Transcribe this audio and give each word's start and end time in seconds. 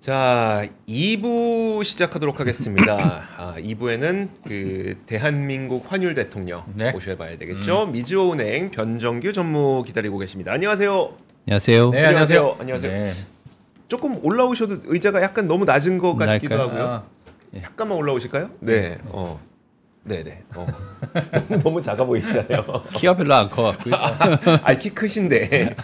자, 0.00 0.64
2부 0.88 1.82
시작하도록 1.82 2.38
하겠습니다. 2.38 3.24
아, 3.36 3.54
2부에는 3.58 4.28
그 4.46 4.96
대한민국 5.06 5.90
환율 5.92 6.14
대통령 6.14 6.62
네. 6.74 6.92
모셔봐야 6.92 7.36
되겠죠. 7.36 7.86
미주호은행 7.86 8.70
변정규 8.70 9.32
전무 9.32 9.82
기다리고 9.84 10.18
계십니다. 10.18 10.52
안녕하세요. 10.52 11.16
안녕하세요. 11.48 11.90
네, 11.90 12.04
안녕하세요. 12.06 12.56
안녕하세요. 12.60 12.60
안녕하세요. 12.60 12.92
네. 12.92 13.10
조금 13.88 14.24
올라오셔도 14.24 14.82
의자가 14.84 15.20
약간 15.20 15.48
너무 15.48 15.64
낮은 15.64 15.98
것 15.98 16.14
같기도 16.14 16.56
낮을까요? 16.56 16.60
하고요. 16.60 16.84
아, 16.84 17.04
약간만 17.60 17.98
올라오실까요? 17.98 18.50
네. 18.60 18.98
어. 19.08 19.40
네, 20.04 20.22
네. 20.22 20.42
어. 20.54 20.64
너무, 21.48 21.58
너무 21.64 21.80
작아 21.82 22.04
보이시잖아요. 22.04 22.84
키가 22.94 23.16
별로 23.16 23.34
안 23.34 23.50
커갖고요. 23.50 23.94
아, 24.62 24.74
키 24.74 24.90
크신데. 24.90 25.74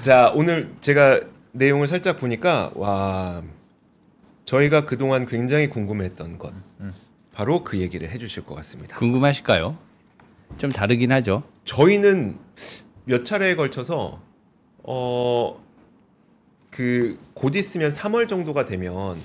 자, 0.00 0.32
오늘 0.34 0.70
제가 0.80 1.20
내용을 1.52 1.86
살짝 1.88 2.18
보니까 2.18 2.72
와 2.74 3.42
저희가 4.44 4.84
그동안 4.84 5.26
굉장히 5.26 5.68
궁금했던 5.68 6.38
것 6.38 6.52
바로 7.32 7.64
그 7.64 7.78
얘기를 7.78 8.10
해주실 8.10 8.44
것 8.44 8.54
같습니다. 8.56 8.98
궁금하실까요? 8.98 9.76
좀 10.58 10.70
다르긴 10.70 11.12
하죠. 11.12 11.42
저희는 11.64 12.36
몇 13.04 13.24
차례에 13.24 13.54
걸쳐서 13.54 14.20
어 14.82 15.56
그 16.70 17.18
곧 17.34 17.54
있으면 17.54 17.90
3월 17.90 18.28
정도가 18.28 18.64
되면 18.64 19.18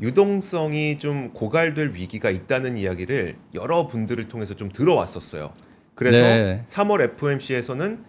유동성이 0.00 0.98
좀 0.98 1.32
고갈될 1.34 1.92
위기가 1.94 2.30
있다는 2.30 2.76
이야기를 2.78 3.34
여러 3.54 3.86
분들을 3.86 4.26
통해서 4.28 4.54
좀 4.54 4.70
들어왔었어요. 4.72 5.52
그래서 5.94 6.20
네. 6.22 6.64
3월 6.66 7.02
FOMC에서는 7.02 8.04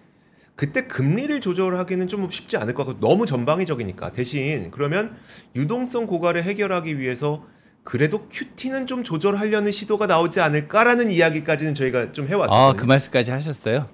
그때 0.56 0.88
금리를 0.88 1.42
조절하기는 1.42 2.08
좀 2.08 2.30
쉽지 2.30 2.58
않을 2.58 2.74
것 2.74 2.86
같고 2.86 3.00
너무 3.02 3.26
전방위적이니까 3.26 4.12
대신 4.12 4.72
그러면 4.72 5.16
유동성 5.56 6.08
고갈을 6.08 6.44
해결하기 6.44 6.98
위해서 6.98 7.44
그래도 7.84 8.28
QT는 8.30 8.88
좀 8.88 9.04
조절하려는 9.04 9.72
시도가 9.72 10.08
나오지 10.08 10.40
않을까라는 10.42 11.12
이야기까지는 11.12 11.76
저희가 11.76 12.14
좀 12.14 12.28
해왔어요. 12.28 12.58
아, 12.58 12.74
그 12.74 12.86
말씀까지 12.86 13.32
하셨어요? 13.32 13.88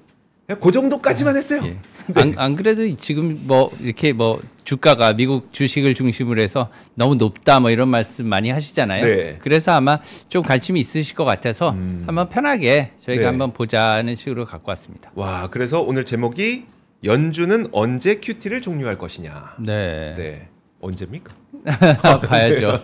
그 0.59 0.71
정도까지만 0.71 1.35
했어요. 1.35 1.61
예. 1.65 1.77
안, 2.15 2.33
안 2.37 2.55
그래도 2.55 2.95
지금 2.97 3.37
뭐 3.43 3.71
이렇게 3.79 4.11
뭐 4.11 4.41
주가가 4.63 5.13
미국 5.13 5.53
주식을 5.53 5.93
중심으로 5.93 6.41
해서 6.41 6.69
너무 6.95 7.15
높다 7.15 7.59
뭐 7.59 7.69
이런 7.69 7.89
말씀 7.89 8.27
많이 8.27 8.49
하시잖아요. 8.49 9.05
네. 9.05 9.37
그래서 9.41 9.71
아마 9.73 9.99
좀 10.29 10.41
관심이 10.41 10.79
있으실 10.79 11.15
것 11.15 11.25
같아서 11.25 11.69
한번 12.05 12.29
편하게 12.29 12.91
저희가 13.05 13.21
네. 13.21 13.27
한번 13.27 13.53
보자는 13.53 14.15
식으로 14.15 14.45
갖고 14.45 14.69
왔습니다. 14.69 15.11
와, 15.15 15.47
그래서 15.49 15.81
오늘 15.81 16.05
제목이 16.05 16.65
연준은 17.03 17.67
언제 17.71 18.15
QT를 18.15 18.61
종료할 18.61 18.97
것이냐. 18.97 19.55
네. 19.59 20.15
네. 20.15 20.47
언제입니까? 20.81 21.33
봐야죠. 22.27 22.79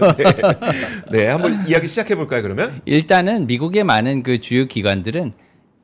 네, 1.12 1.28
한번 1.28 1.68
이야기 1.68 1.88
시작해 1.88 2.16
볼까요, 2.16 2.42
그러면? 2.44 2.82
일단은 2.86 3.48
미국의 3.48 3.84
많은 3.84 4.24
그 4.24 4.40
주요 4.40 4.66
기관들은 4.66 5.34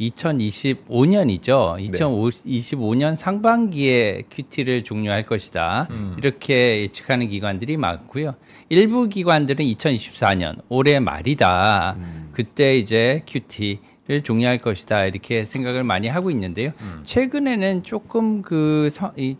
2025년이죠. 0.09 1.77
2025년 2.45 3.15
상반기에 3.15 4.23
QT를 4.29 4.83
종료할 4.83 5.23
것이다. 5.23 5.87
이렇게 6.17 6.81
예측하는 6.81 7.29
기관들이 7.29 7.77
많고요. 7.77 8.35
일부 8.69 9.07
기관들은 9.09 9.65
2024년 9.65 10.61
올해 10.69 10.99
말이다. 10.99 11.97
그때 12.31 12.77
이제 12.77 13.21
QT를 13.25 14.21
종료할 14.23 14.57
것이다. 14.57 15.05
이렇게 15.05 15.45
생각을 15.45 15.83
많이 15.83 16.07
하고 16.07 16.31
있는데요. 16.31 16.71
최근에는 17.03 17.83
조금 17.83 18.41
그 18.41 18.89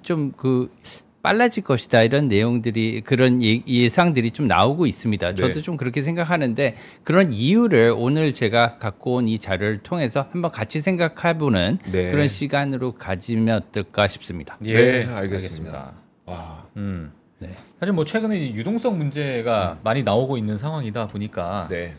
좀그 0.02 0.70
빨라질 1.24 1.64
것이다 1.64 2.04
이런 2.04 2.28
내용들이 2.28 3.02
그런 3.02 3.42
예, 3.42 3.62
예상들이 3.66 4.32
좀 4.32 4.46
나오고 4.46 4.86
있습니다. 4.86 5.36
저도 5.36 5.54
네. 5.54 5.62
좀 5.62 5.78
그렇게 5.78 6.04
생각하는데 6.04 6.76
그런 7.06 7.32
이유를 7.32 7.96
오늘 7.98 8.34
제가 8.34 8.78
갖고 8.78 9.16
온 9.16 9.24
이 9.24 9.40
자료를 9.40 9.80
통해서 9.84 10.28
한번 10.32 10.52
같이 10.52 10.82
생각해보는 10.82 11.80
네. 11.94 12.12
그런 12.12 12.28
시간으로 12.28 12.92
가지면 12.96 13.64
어떨까 13.70 14.10
싶습니다. 14.10 14.58
네, 14.60 15.06
알겠습니다. 15.06 15.94
와. 16.26 16.66
음. 16.76 17.14
네. 17.40 17.50
사실 17.80 17.94
뭐 17.94 18.04
최근에 18.04 18.38
이 18.38 18.54
유동성 18.54 18.98
문제가 18.98 19.78
많이 19.82 20.04
나오고 20.04 20.38
있는 20.38 20.58
상황이다 20.58 21.08
보니까 21.08 21.68
네. 21.70 21.96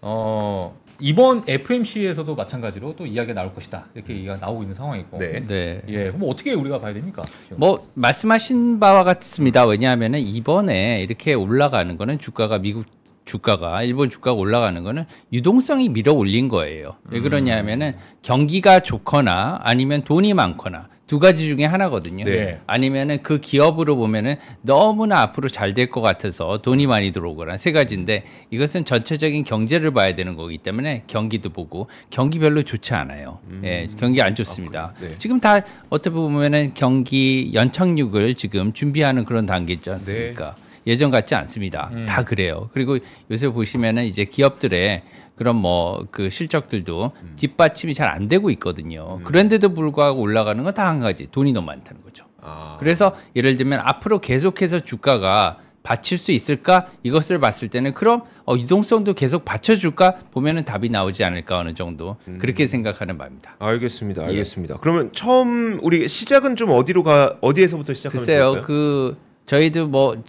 어, 0.00 0.74
이번 1.00 1.42
FMC에서도 1.46 2.34
마찬가지로 2.34 2.94
또 2.96 3.06
이야기가 3.06 3.34
나올 3.34 3.54
것이다 3.54 3.86
이렇게 3.94 4.14
얘기가 4.14 4.36
나오고 4.36 4.62
있는 4.62 4.74
상황이고. 4.74 5.18
네. 5.18 5.44
네. 5.46 5.82
예, 5.88 6.04
그럼 6.10 6.22
어떻게 6.28 6.52
우리가 6.52 6.80
봐야 6.80 6.92
됩니까? 6.92 7.24
지금? 7.44 7.58
뭐 7.58 7.88
말씀하신 7.94 8.80
바와 8.80 9.04
같습니다. 9.04 9.66
왜냐하면은 9.66 10.20
이번에 10.20 11.02
이렇게 11.02 11.34
올라가는 11.34 11.96
거는 11.96 12.18
주가가 12.18 12.58
미국 12.58 12.86
주가가 13.24 13.82
일본 13.82 14.10
주가가 14.10 14.34
올라가는 14.34 14.82
거는 14.82 15.06
유동성이 15.32 15.88
밀어 15.88 16.12
올린 16.12 16.48
거예요. 16.48 16.96
왜 17.04 17.20
그러냐면은 17.20 17.96
경기가 18.22 18.80
좋거나 18.80 19.60
아니면 19.62 20.02
돈이 20.04 20.34
많거나 20.34 20.88
두 21.06 21.18
가지 21.18 21.46
중에 21.48 21.64
하나거든요. 21.66 22.24
네. 22.24 22.60
아니면은 22.66 23.22
그 23.22 23.38
기업으로 23.38 23.96
보면은 23.96 24.36
너무나 24.62 25.20
앞으로 25.20 25.48
잘 25.48 25.74
될 25.74 25.90
것 25.90 26.00
같아서 26.00 26.58
돈이 26.62 26.86
많이 26.86 27.12
들어오거나 27.12 27.56
세 27.58 27.72
가지인데 27.72 28.24
이것은 28.50 28.84
전체적인 28.84 29.44
경제를 29.44 29.92
봐야 29.92 30.14
되는 30.14 30.34
거기 30.36 30.56
때문에 30.58 31.02
경기도 31.06 31.50
보고 31.50 31.88
경기 32.10 32.38
별로 32.38 32.62
좋지 32.62 32.94
않아요. 32.94 33.38
예, 33.64 33.86
경기 33.98 34.22
안 34.22 34.34
좋습니다. 34.34 34.94
네. 35.00 35.08
지금 35.18 35.40
다 35.40 35.60
어떻게 35.90 36.10
보면은 36.14 36.72
경기 36.74 37.50
연착륙을 37.52 38.34
지금 38.34 38.72
준비하는 38.72 39.24
그런 39.24 39.44
단계지 39.46 39.90
않습니까? 39.90 40.56
예전 40.86 41.10
같지 41.10 41.34
않습니다. 41.34 41.90
다 42.06 42.22
그래요. 42.24 42.68
그리고 42.72 42.98
요새 43.30 43.48
보시면은 43.48 44.04
이제 44.04 44.24
기업들의 44.24 45.02
그런 45.36 45.56
뭐 45.56 46.06
그 46.10 46.28
실적들도 46.30 47.12
뒷받침이 47.36 47.94
잘 47.94 48.08
안 48.10 48.26
되고 48.26 48.50
있거든요. 48.50 49.20
그런데도 49.24 49.74
불구하고 49.74 50.20
올라가는 50.20 50.62
건 50.62 50.74
다 50.74 50.86
한 50.88 51.00
가지 51.00 51.26
돈이 51.30 51.52
너무 51.52 51.66
많다는 51.66 52.02
거죠. 52.02 52.26
아. 52.40 52.76
그래서 52.78 53.16
예를 53.34 53.56
들면 53.56 53.80
앞으로 53.82 54.20
계속해서 54.20 54.80
주가가 54.80 55.58
받칠 55.82 56.16
수 56.18 56.32
있을까 56.32 56.86
이것을 57.02 57.38
봤을 57.40 57.68
때는 57.68 57.92
그럼 57.92 58.22
어, 58.46 58.54
유동성도 58.56 59.12
계속 59.14 59.44
받쳐줄까 59.44 60.14
보면은 60.30 60.64
답이 60.64 60.88
나오지 60.88 61.24
않을까 61.24 61.58
어느 61.58 61.74
정도 61.74 62.16
그렇게 62.38 62.66
생각하는 62.66 63.18
바입니다. 63.18 63.56
알겠습니다. 63.58 64.22
예. 64.22 64.26
알겠습니다. 64.28 64.78
그러면 64.80 65.12
처음 65.12 65.78
우리 65.82 66.06
시작은 66.08 66.56
좀 66.56 66.70
어디로 66.70 67.02
가 67.02 67.36
어디에서부터 67.42 67.92
시작하면 67.94 68.18
글쎄요, 68.24 68.44
좋을까요? 68.46 68.62
그 68.66 69.16
저희도 69.46 69.88
뭐 69.88 70.22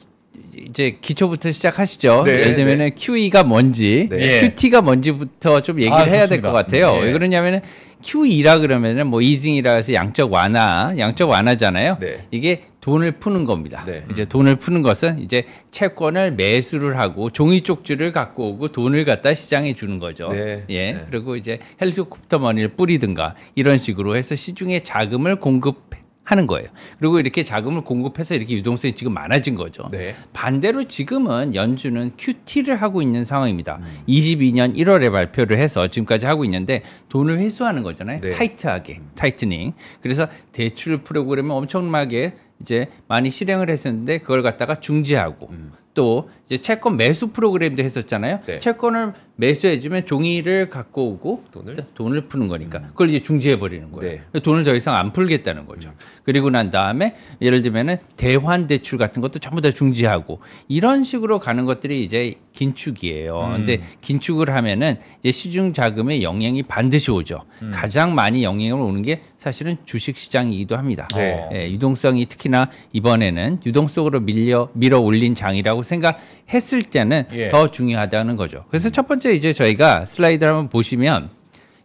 이제 0.58 0.98
기초부터 1.02 1.52
시작하시죠. 1.52 2.24
네, 2.26 2.32
예를 2.32 2.56
들면 2.56 2.82
은 2.82 2.92
QE가 2.96 3.44
뭔지, 3.44 4.08
네. 4.10 4.42
QT가 4.42 4.82
뭔지부터 4.82 5.62
좀 5.62 5.80
얘기를 5.80 5.96
아, 5.96 6.04
해야 6.04 6.28
될. 6.28 6.42
것 6.42 6.52
같아요. 6.52 6.94
네. 6.96 7.06
왜 7.06 7.12
그러냐면은 7.14 7.62
QE라 8.04 8.60
그러면은 8.60 9.08
뭐 9.08 9.22
이징이라 9.22 9.74
해서 9.74 9.94
양적 9.94 10.32
완화, 10.32 10.94
양적 10.98 11.30
완화잖아요. 11.30 11.98
네. 12.00 12.28
이게 12.30 12.64
돈을 12.82 13.14
푸는 13.14 13.46
겁니다. 13.46 13.84
네. 13.88 14.04
이제 14.12 14.26
돈을 14.26 14.58
푸는 14.58 14.84
것은 14.84 15.20
이제 15.20 15.46
채권을 15.72 16.34
매수를 16.34 17.00
하고 17.00 17.32
종이 17.32 17.62
쪽지를 17.62 18.12
갖고 18.12 18.50
오고 18.50 18.68
돈을 18.68 19.06
갖다 19.06 19.34
시장에 19.34 19.74
주는 19.74 19.98
거죠. 19.98 20.30
네. 20.30 20.64
예. 20.70 20.92
네. 20.92 21.06
그리고 21.10 21.36
이제 21.36 21.58
헬리콥터 21.82 22.38
머니를 22.38 22.70
뿌리든가 22.70 23.34
이런 23.56 23.80
식으로 23.80 24.16
해서 24.16 24.36
시중에 24.36 24.84
자금을 24.84 25.38
공급 25.40 25.90
하는 26.26 26.48
거예요. 26.48 26.68
그리고 27.00 27.20
이렇게 27.20 27.44
자금을 27.44 27.82
공급해서 27.84 28.36
이렇게 28.36 28.56
유동성이 28.56 28.94
지금 28.94 29.14
많아진 29.14 29.56
거죠. 29.56 29.88
네. 29.92 30.16
반대로 30.34 30.84
지금은 30.84 31.56
연준은 31.56 32.14
QT를 32.18 32.76
하고 32.76 33.02
있는 33.02 33.24
상황입니다. 33.24 33.80
22년 34.10 34.76
1월에 34.76 35.12
발표를 35.12 35.58
해서 35.58 35.88
지금까지 35.88 36.26
하고 36.26 36.44
있는데 36.44 36.82
돈을 37.10 37.38
회수하는 37.40 37.84
거잖아요. 37.84 38.20
네. 38.22 38.30
타이트하게, 38.30 39.02
tightening. 39.16 39.74
그래서 40.02 40.28
대출 40.52 40.98
프로그램을 41.04 41.52
엄청나게 41.52 42.34
이제 42.62 42.88
많이 43.08 43.30
실행을 43.30 43.70
했었는데 43.70 44.20
그걸 44.20 44.42
갖다가 44.42 44.80
중지하고 44.80 45.50
또 45.94 46.30
이제 46.46 46.58
채권 46.58 46.98
매수 46.98 47.28
프로그램도 47.28 47.84
했었잖아요. 47.84 48.40
네. 48.46 48.60
채권을 48.60 49.14
매수해주면 49.38 50.06
종이를 50.06 50.70
갖고 50.70 51.10
오고 51.10 51.44
돈을? 51.52 51.76
돈을 51.94 52.28
푸는 52.28 52.48
거니까 52.48 52.80
그걸 52.88 53.10
이제 53.10 53.20
중지해 53.20 53.60
버리는 53.60 53.92
거예요. 53.92 54.22
네. 54.32 54.40
돈을 54.40 54.64
더 54.64 54.74
이상 54.76 54.96
안 54.96 55.12
풀겠다는 55.12 55.66
거죠. 55.66 55.92
그리고 56.24 56.50
난 56.50 56.72
다음에 56.72 57.16
예를 57.42 57.62
들면은 57.62 57.98
대환 58.16 58.68
대출 58.68 58.98
같은 58.98 59.22
것도 59.22 59.40
전부 59.40 59.62
다 59.62 59.72
중지하고 59.72 60.40
이런 60.68 61.04
식으로 61.04 61.40
가는 61.40 61.66
것들이 61.66 62.04
이제 62.04 62.36
긴축이에요. 62.54 63.52
근데 63.56 63.82
긴축을 64.02 64.50
하면은 64.56 64.98
이제 65.20 65.32
시중 65.32 65.74
자금의 65.74 66.24
영향이 66.24 66.64
반드시 66.64 67.12
오죠. 67.12 67.44
가장 67.72 68.16
많이 68.16 68.44
영향을 68.44 68.82
오는 68.82 69.02
게 69.02 69.22
사실은 69.38 69.78
주식 69.86 70.18
시장이기도 70.18 70.76
합니다. 70.78 71.08
네. 71.14 71.48
예, 71.54 71.72
유동성이 71.72 72.26
특히나 72.26 72.70
이번에는 72.94 73.60
유동성으로 73.66 74.22
밀려 74.22 74.70
밀어 74.74 75.00
올린 75.00 75.36
장이라고 75.36 75.84
생각 75.84 76.18
했을 76.54 76.84
때는 76.84 77.26
예. 77.34 77.48
더 77.48 77.72
중요하다는 77.72 78.36
거죠. 78.36 78.66
그래서 78.70 78.90
첫 78.90 79.08
번째 79.08 79.34
이제 79.34 79.52
저희가 79.54 80.06
슬라이드를 80.06 80.52
한번 80.52 80.70
보시면 80.70 81.30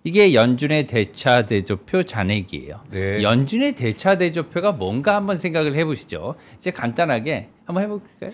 이게 0.05 0.33
연준의 0.35 0.87
대차 0.87 1.47
대조표 1.47 2.03
잔액이에요. 2.03 2.81
네. 2.91 3.23
연준의 3.23 3.73
대차 3.75 4.17
대조표가 4.17 4.73
뭔가 4.73 5.15
한번 5.15 5.37
생각을 5.37 5.75
해보시죠. 5.75 6.37
이제 6.59 6.71
간단하게 6.71 7.49
한번 7.67 7.85
해볼까요? 7.85 8.31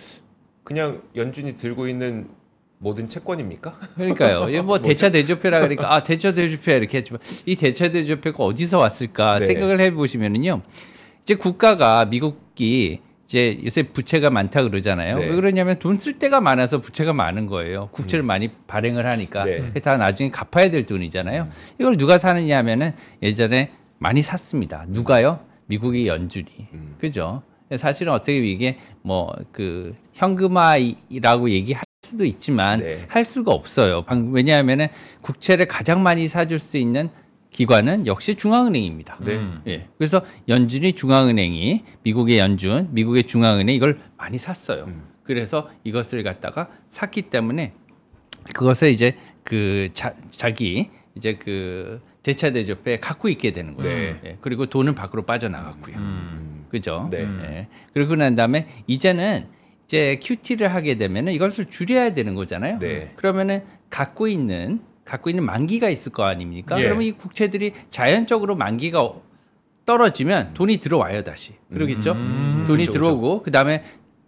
그냥 0.63 1.03
연준이 1.15 1.57
들고 1.57 1.89
있는 1.89 2.29
모든 2.79 3.09
채권입니까? 3.09 3.79
그러니까요. 3.95 4.49
이게 4.49 4.61
뭐 4.61 4.79
대차 4.81 5.11
대조표라 5.11 5.61
그러니까 5.61 5.95
아 5.95 6.03
대차 6.03 6.33
대조표 6.33 6.73
이렇게 6.73 6.99
했지만 6.99 7.21
이 7.47 7.57
대차 7.57 7.91
대조표가 7.91 8.45
어디서 8.45 8.79
왔을까 8.79 9.39
네. 9.41 9.47
생각을 9.47 9.81
해보시면은요. 9.81 10.63
이제 11.23 11.35
국가가 11.35 12.05
미국이 12.05 13.01
이제 13.27 13.59
요새 13.65 13.83
부채가 13.83 14.31
많다 14.31 14.63
그러잖아요. 14.63 15.19
네. 15.19 15.27
왜 15.27 15.35
그러냐면 15.35 15.79
돈 15.79 15.99
쓸 15.99 16.15
데가 16.15 16.41
많아서 16.41 16.81
부채가 16.81 17.13
많은 17.13 17.47
거예요. 17.47 17.89
국채를 17.93 18.23
많이 18.23 18.51
발행을 18.67 19.05
하니까 19.07 19.45
네. 19.45 19.59
그게 19.59 19.81
다 19.81 19.97
나중에 19.97 20.31
갚아야 20.31 20.71
될 20.71 20.85
돈이잖아요. 20.87 21.49
이걸 21.81 21.97
누가 21.97 22.19
사느냐 22.19 22.57
하면은 22.59 22.93
예전에 23.23 23.73
많이 23.99 24.23
샀습니다. 24.23 24.85
누가요? 24.89 25.41
미국의 25.67 26.07
연준이. 26.07 26.47
그죠? 27.01 27.43
사실은 27.77 28.13
어떻게 28.13 28.39
이게 28.39 28.77
뭐 29.03 29.33
그 29.51 29.95
현금화라고 30.15 31.51
얘기할 31.51 31.83
수도 32.03 32.25
있지만 32.25 32.81
네. 32.81 33.05
할 33.09 33.25
수가 33.25 33.51
없어요. 33.53 34.03
방- 34.05 34.31
왜냐하면은 34.33 34.87
국채를 35.23 35.67
가장 35.67 36.03
많이 36.03 36.29
사줄 36.29 36.59
수 36.61 36.77
있는 36.79 37.09
기관은 37.57 38.07
역시 38.07 38.35
중앙은행입니다. 38.35 39.17
네. 39.21 39.37
음. 39.37 39.63
예. 39.67 39.89
그래서 39.97 40.23
연준이 40.47 40.93
중앙은행이 40.93 41.85
미국의 42.03 42.39
연준, 42.39 42.89
미국의 42.91 43.23
중앙은행 43.23 43.75
이걸 43.75 43.97
많이 44.19 44.37
샀어요. 44.37 44.85
음. 44.89 45.05
그래서 45.23 45.71
이것을 45.83 46.23
갖다가 46.23 46.69
샀기 46.91 47.23
때문에 47.23 47.73
그것을 48.53 48.91
이제 48.91 49.17
그 49.43 49.89
자, 49.95 50.15
자기 50.31 50.91
이제 51.15 51.37
그 51.37 52.03
대차 52.23 52.51
대조표에 52.53 53.01
갖고 53.01 53.31
있게 53.31 53.53
되는 53.53 53.75
거죠. 53.75 53.89
네. 53.89 54.21
예. 54.23 54.39
그리고 54.43 54.67
돈은 54.67 54.95
밖으로 54.95 55.25
빠져나갔고요. 55.25 55.97
음. 55.97 56.67
그죠? 56.69 57.09
네. 57.11 57.21
예. 57.21 57.69
그러고 57.95 58.17
난 58.17 58.35
다음에 58.35 58.69
이제는 58.87 59.47
이제 59.87 60.21
QT를 60.23 60.75
하게 60.75 60.97
되면은 60.97 61.33
이것을 61.33 61.71
줄여야 61.71 62.13
되는 62.13 62.35
거잖아요. 62.35 62.81
네. 62.81 63.13
그러면은 63.17 63.65
갖고 63.89 64.29
있는 64.29 64.83
갖고 65.07 65.31
있는 65.31 65.47
만기가 65.47 65.89
있을 65.89 66.13
거 66.13 66.25
아닙니까? 66.25 66.79
예. 66.79 66.83
그러면 66.83 67.05
이 67.05 67.13
국채들이 67.13 67.73
자연적으로 67.91 68.57
만기가 68.57 69.01
어- 69.03 69.23
떨어지면 69.87 70.53
돈이 70.53 70.79
들어와요 70.79 71.23
다시. 71.23 71.55
그러겠죠? 71.73 72.13
음. 72.13 72.65
돈이 72.67 72.87
그렇죠, 72.87 72.93
들어오고 72.99 73.43
그 73.43 73.51
다음에 73.53 73.85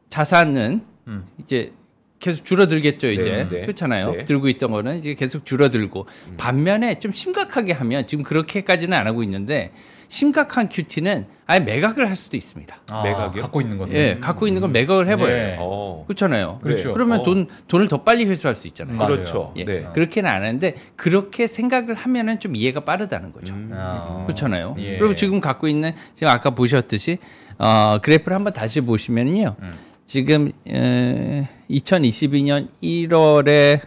자산은 0.09 0.83
음. 1.09 1.27
이제 1.43 1.73
계속 2.21 2.45
줄어들겠죠 2.45 3.09
이제 3.09 3.31
네, 3.31 3.49
네. 3.49 3.61
그렇잖아요 3.63 4.13
네. 4.13 4.25
들고 4.25 4.49
있던 4.49 4.71
거는 4.73 4.99
이제 4.99 5.15
계속 5.15 5.45
줄어들고 5.47 6.07
반면에 6.37 6.99
좀 6.99 7.13
심각하게 7.13 7.73
하면 7.73 8.07
지금 8.07 8.25
그렇게까지는 8.25 8.97
안 8.97 9.07
하고 9.07 9.23
있는데 9.23 9.73
심각한 10.08 10.69
QT는 10.69 11.26
아예 11.46 11.60
매각을 11.60 12.08
할 12.08 12.16
수도 12.16 12.37
있습니다. 12.37 12.76
아, 12.90 13.02
매각이요? 13.02 13.43
갖고 13.43 13.60
있는 13.60 13.78
것을. 13.78 13.99
예, 13.99 14.19
갖고 14.20 14.46
있는 14.46 14.60
건 14.60 14.72
매각을 14.72 15.06
해버려요. 15.06 15.37
네. 15.37 15.56
어. 15.60 16.05
그렇잖아요. 16.06 16.60
그렇죠. 16.62 16.93
그러면 16.93 17.20
어. 17.20 17.22
돈 17.22 17.46
돈을 17.69 17.88
더 17.88 18.02
빨리 18.02 18.25
회수할 18.25 18.55
수 18.55 18.66
있잖아요. 18.69 18.96
맞아요. 18.96 19.12
그렇죠. 19.12 19.52
예, 19.56 19.64
네. 19.64 19.87
그렇게는 19.94 20.28
안 20.28 20.37
하는데 20.43 20.75
그렇게 20.96 21.46
생각을 21.46 21.94
하면은 21.94 22.40
좀 22.40 22.56
이해가 22.56 22.81
빠르다는 22.81 23.32
거죠. 23.32 23.55
음. 23.55 23.70
아. 23.75 24.25
그렇잖아요. 24.26 24.76
예. 24.78 24.99
그리고 24.99 25.14
지금 25.14 25.40
갖고 25.40 25.69
있는 25.69 25.93
지금 26.14 26.28
아까 26.28 26.50
보셨듯이 26.50 27.19
어, 27.58 27.99
그래프를 28.02 28.34
한번 28.34 28.52
다시 28.52 28.81
보시면요. 28.81 29.56
음. 29.60 29.72
지금 30.06 30.52
에, 30.66 31.49
2022년 31.70 32.69
1월에 32.82 33.81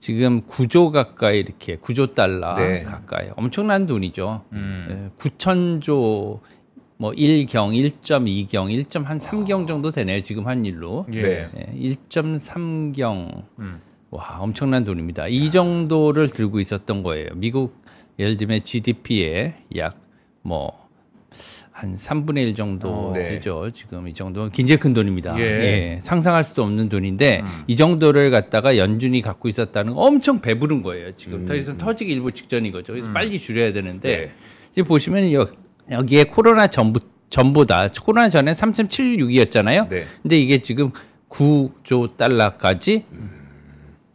지금 0.00 0.42
9조 0.42 0.90
가까이 0.90 1.40
이렇게 1.40 1.76
9조 1.76 2.14
달러 2.14 2.54
네. 2.54 2.82
가까이 2.82 3.30
엄청난 3.36 3.86
돈이죠. 3.86 4.44
음. 4.52 5.10
9천조 5.18 6.40
뭐 6.96 7.12
1경, 7.12 7.72
1.2경, 8.00 8.86
1.3경 8.86 9.66
정도 9.66 9.90
되네요. 9.90 10.22
지금 10.22 10.46
환율로. 10.46 11.06
예. 11.12 11.20
네. 11.20 11.50
예, 11.56 11.90
1.3경. 11.94 13.44
음. 13.60 13.80
와, 14.10 14.38
엄청난 14.40 14.84
돈입니다. 14.84 15.28
이 15.28 15.50
정도를 15.50 16.28
들고 16.28 16.60
있었던 16.60 17.02
거예요. 17.02 17.28
미국 17.34 17.82
예를 18.18 18.36
들면 18.36 18.64
GDP의 18.64 19.54
약 19.76 20.08
뭐 20.48 20.87
한 21.70 21.94
3분의 21.94 22.38
1 22.48 22.54
정도 22.54 22.88
어, 22.90 23.12
네. 23.14 23.22
되죠. 23.22 23.70
지금 23.72 24.08
이 24.08 24.14
정도는 24.14 24.50
굉장히 24.50 24.80
큰 24.80 24.92
돈입니다. 24.94 25.38
예. 25.38 25.42
예, 25.42 25.98
상상할 26.02 26.42
수도 26.42 26.62
없는 26.64 26.88
돈인데 26.88 27.42
이 27.68 27.76
정도를 27.76 28.30
갖다가 28.30 28.76
연준이 28.76 29.20
갖고 29.20 29.46
있었다는 29.48 29.94
거 29.94 30.00
엄청 30.00 30.40
배부른 30.40 30.82
거예요. 30.82 31.14
지금 31.16 31.46
더 31.46 31.54
이상 31.54 31.78
터지기 31.78 32.10
일보 32.12 32.32
직전인 32.32 32.72
거죠. 32.72 32.92
그래서 32.94 33.12
빨리 33.12 33.38
줄여야 33.38 33.72
되는데 33.72 34.16
네. 34.16 34.30
지금 34.72 34.88
보시면 34.88 35.32
여, 35.32 35.46
여기에 35.90 36.24
코로나 36.24 36.66
전부 36.66 37.00
전보다 37.30 37.88
코로나 38.02 38.28
전에 38.28 38.52
3.76이었잖아요. 38.52 39.88
네. 39.88 40.04
근데 40.22 40.40
이게 40.40 40.58
지금 40.58 40.90
9조 41.28 42.16
달러까지 42.16 43.04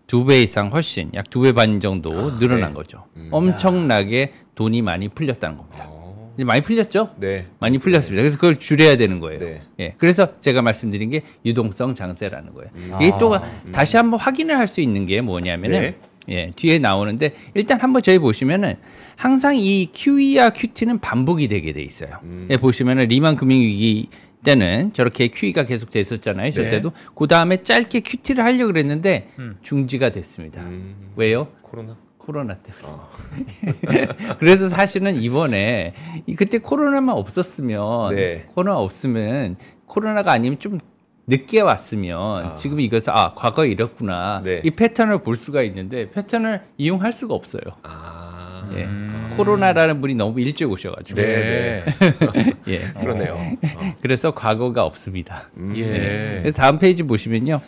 두배 0.07 0.41
이상 0.43 0.69
훨씬 0.71 1.09
약 1.13 1.29
두 1.29 1.41
배 1.41 1.53
반 1.53 1.79
정도 1.79 2.09
늘어난 2.39 2.71
네. 2.71 2.73
거죠. 2.75 3.05
엄청나게 3.31 4.33
돈이 4.55 4.81
많이 4.81 5.07
풀렸다는 5.09 5.55
겁니다. 5.57 5.89
어. 6.33 6.35
이제 6.35 6.43
많이 6.43 6.61
풀렸죠? 6.61 7.11
네. 7.17 7.45
많이 7.59 7.77
풀렸습니다. 7.77 8.21
그래서 8.21 8.37
그걸 8.37 8.57
줄여야 8.57 8.97
되는 8.97 9.19
거예요. 9.19 9.39
네. 9.39 9.61
예. 9.79 9.95
그래서 9.97 10.39
제가 10.39 10.61
말씀드린 10.61 11.09
게 11.09 11.21
유동성 11.45 11.95
장세라는 11.95 12.53
거예요. 12.53 12.69
이게 12.99 13.11
아. 13.13 13.17
또 13.17 13.33
다시 13.71 13.97
한번 13.97 14.19
확인을 14.19 14.57
할 14.57 14.67
수 14.67 14.81
있는 14.81 15.05
게 15.05 15.21
뭐냐면은 15.21 15.81
네. 15.81 15.97
예, 16.29 16.51
뒤에 16.55 16.79
나오는데 16.79 17.33
일단 17.53 17.79
한번 17.81 18.01
저희 18.01 18.17
보시면은 18.17 18.75
항상 19.17 19.55
이 19.57 19.89
QE와 19.93 20.51
QT는 20.51 20.99
반복이 20.99 21.47
되게 21.49 21.73
돼 21.73 21.81
있어요. 21.83 22.17
음. 22.23 22.47
예, 22.49 22.57
보시면은 22.57 23.07
리만 23.09 23.35
금융 23.35 23.59
위기 23.59 24.07
때는 24.43 24.93
저렇게 24.93 25.27
QE가 25.27 25.65
계속 25.65 25.91
됐었잖아요. 25.91 26.49
저 26.51 26.63
네. 26.63 26.69
때도 26.69 26.91
그 27.13 27.27
다음에 27.27 27.61
짧게 27.61 27.99
QT를 27.99 28.43
하려고 28.43 28.67
그랬는데 28.71 29.27
음. 29.37 29.57
중지가 29.61 30.09
됐습니다. 30.11 30.61
음. 30.61 31.11
왜요? 31.17 31.49
코로나. 31.61 31.97
코로나 32.23 32.55
때문에. 32.57 32.87
아. 32.87 34.35
그래서 34.39 34.69
사실은 34.69 35.21
이번에 35.21 35.93
이- 36.25 36.35
그때 36.35 36.57
코로나만 36.57 37.15
없었으면 37.15 38.15
네. 38.15 38.45
코로나 38.55 38.79
없으면 38.79 39.57
코로나가 39.85 40.31
아니면 40.31 40.57
좀 40.59 40.79
늦게 41.27 41.61
왔으면 41.61 42.45
아. 42.45 42.55
지금 42.55 42.79
이것을 42.79 43.11
아 43.13 43.33
과거에 43.35 43.69
이렇구나 43.69 44.41
네. 44.43 44.61
이 44.63 44.71
패턴을 44.71 45.19
볼 45.23 45.35
수가 45.35 45.63
있는데 45.63 46.09
패턴을 46.11 46.61
이용할 46.77 47.11
수가 47.13 47.33
없어요. 47.33 47.61
아. 47.83 48.69
예. 48.75 48.83
음. 48.85 49.33
코로나라는 49.37 49.99
분이 49.99 50.15
너무 50.15 50.39
일찍 50.39 50.69
오셔가지고 50.71 51.19
네. 51.21 51.83
예. 52.67 52.79
그러네요. 53.01 53.33
어. 53.33 53.93
그래서 54.01 54.31
과거가 54.33 54.83
없습니다. 54.85 55.49
음. 55.57 55.73
예. 55.75 56.39
그래서 56.41 56.57
다음 56.57 56.79
페이지 56.79 57.03
보시면요. 57.03 57.59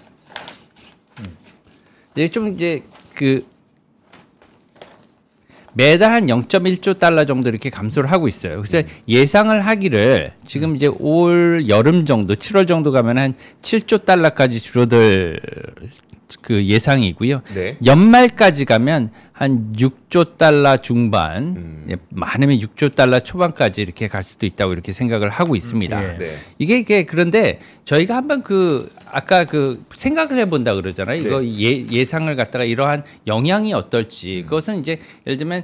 이제 2.15 2.29
좀 2.29 2.48
이제 2.48 2.84
그 3.13 3.46
매달 5.75 6.13
한 6.13 6.27
0.1조 6.27 6.98
달러 6.98 7.25
정도 7.25 7.50
이렇게 7.50 7.70
감소를 7.70 8.12
하고 8.12 8.27
있어요. 8.27 8.62
그래서 8.62 8.88
예상을 9.08 9.60
하기를 9.62 10.32
지금 10.48 10.75
이제 10.75 10.88
올 10.88 11.65
여름 11.67 12.05
정도, 12.05 12.34
7월 12.36 12.67
정도 12.67 12.91
가면 12.91 13.17
한 13.17 13.36
7조 13.62 14.05
달러까지 14.05 14.60
줄어들 14.60 15.39
그 16.41 16.65
예상이고요. 16.65 17.41
네. 17.53 17.77
연말까지 17.86 18.65
가면 18.65 19.12
한 19.32 19.74
6조 19.74 20.38
달러 20.38 20.77
중반, 20.77 21.44
음. 21.44 21.86
예, 21.89 21.98
많으면 22.10 22.58
6조 22.60 22.96
달러 22.96 23.20
초반까지 23.20 23.82
이렇게 23.82 24.08
갈 24.08 24.24
수도 24.24 24.46
있다고 24.46 24.72
이렇게 24.72 24.94
생각을 24.94 25.29
하고 25.29 25.55
있습니다. 25.55 26.03
예. 26.03 26.17
네. 26.17 26.38
이게 26.58 26.79
이게 26.79 27.05
그런데 27.05 27.60
저희가 27.84 28.15
한번 28.15 28.44
그 28.44 28.89
아까 29.15 29.45
그 29.45 29.81
생각을 29.91 30.38
해본다 30.39 30.75
그러잖아요. 30.75 31.22
이거 31.22 31.39
네. 31.39 31.60
예, 31.62 31.88
예상을 31.89 32.36
갖다가 32.36 32.65
이러한 32.65 33.03
영향이 33.27 33.72
어떨지 33.72 34.41
음. 34.41 34.43
그것은 34.43 34.81
이제 34.81 35.00
예를 35.25 35.38
들면 35.38 35.63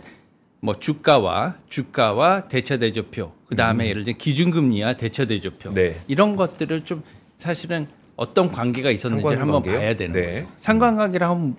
뭐 0.62 0.80
주가와 0.80 1.56
주가와 1.68 2.48
대차 2.48 2.78
대조표 2.78 3.34
그 3.48 3.58
다음에 3.58 3.90
예를 3.90 4.06
들면 4.06 4.20
기준금리와 4.20 4.94
대차 4.96 5.26
대조표 5.26 5.72
음. 5.72 5.74
네. 5.74 5.98
이런 6.08 6.38
것들을 6.38 6.86
좀 6.86 7.04
사실은 7.38 7.88
어떤 8.16 8.50
관계가 8.50 8.90
있었는지 8.90 9.22
를 9.22 9.32
한번 9.32 9.62
상관관계요? 9.62 9.80
봐야 9.80 9.96
되는 9.98 10.14
네. 10.14 10.26
거예요. 10.28 10.48
상관관계를 10.60 11.28
하면 11.28 11.56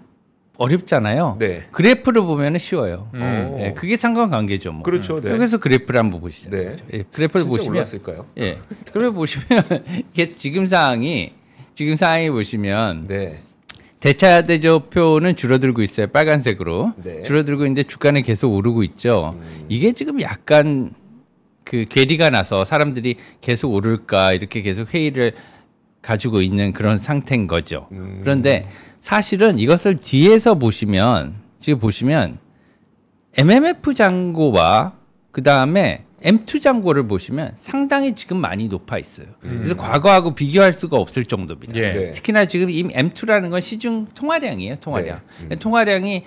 어렵잖아요. 0.57 1.37
네. 1.41 1.65
그래프를 1.73 2.23
보면은 2.23 2.59
쉬워요. 2.59 3.11
음. 3.13 3.57
예, 3.59 3.75
그게 3.75 3.99
상관관계죠. 3.99 4.73
뭐. 4.73 4.83
그렇죠. 4.83 5.21
네. 5.21 5.31
여기서 5.31 5.59
그래프를 5.59 6.01
한번 6.01 6.23
보시죠. 6.23 6.49
네. 6.49 6.75
예, 6.95 7.03
그래프를 7.03 7.45
보시면 7.47 7.77
올랐을까요? 7.77 8.25
예. 8.39 8.57
그래 8.95 9.11
보시면 9.11 9.47
이게 10.15 10.33
지금 10.33 10.65
상황이 10.65 11.42
지금 11.75 11.97
상황이 11.97 12.31
보시면 12.31 13.07
네. 13.09 13.41
대차 14.01 14.43
대조표는 14.43 15.37
줄어들고 15.37 15.83
있어요. 15.83 16.09
빨간색으로. 16.09 16.93
네. 17.03 17.23
줄어들고 17.23 17.65
있는데 17.65 17.85
주가는 17.85 18.23
계속 18.23 18.53
오르고 18.53 18.83
있죠. 18.83 19.33
음. 19.35 19.67
이게 19.69 19.93
지금 19.93 20.21
약간 20.21 20.93
그 21.65 21.85
괴리가 21.89 22.31
나서 22.31 22.65
사람들이 22.65 23.17
계속 23.41 23.73
오를까 23.73 24.33
이렇게 24.33 24.61
계속 24.61 24.93
회의를 24.93 25.33
가지고 26.03 26.43
있는 26.43 26.73
그런 26.73 26.99
상태인 26.99 27.47
거죠. 27.47 27.87
음. 27.93 28.19
그런데 28.23 28.69
사실은 28.99 29.59
이것을 29.59 29.99
뒤에서 29.99 30.57
보시면 30.57 31.37
지금 31.61 31.79
보시면 31.79 32.39
MMF 33.39 33.95
잔고와 33.95 34.95
그 35.31 35.43
다음에 35.43 36.05
M2 36.23 36.61
잔고를 36.61 37.07
보시면 37.09 37.53
상당히 37.57 38.15
지금 38.15 38.39
많이 38.39 38.69
높아 38.69 38.99
있어요. 38.99 39.27
그래서 39.41 39.77
과거하고 39.77 40.35
비교할 40.35 40.73
수가 40.73 40.97
없을 40.97 41.25
정도입니다. 41.25 41.75
예. 41.77 41.93
네. 41.93 42.11
특히나 42.13 42.45
지금 42.47 42.71
이 42.71 42.85
M2라는 42.85 43.51
건 43.51 43.61
시중 43.61 44.07
통화량이에요. 44.15 44.77
통화량. 44.77 45.21
네. 45.49 45.57
통화량이 45.57 46.25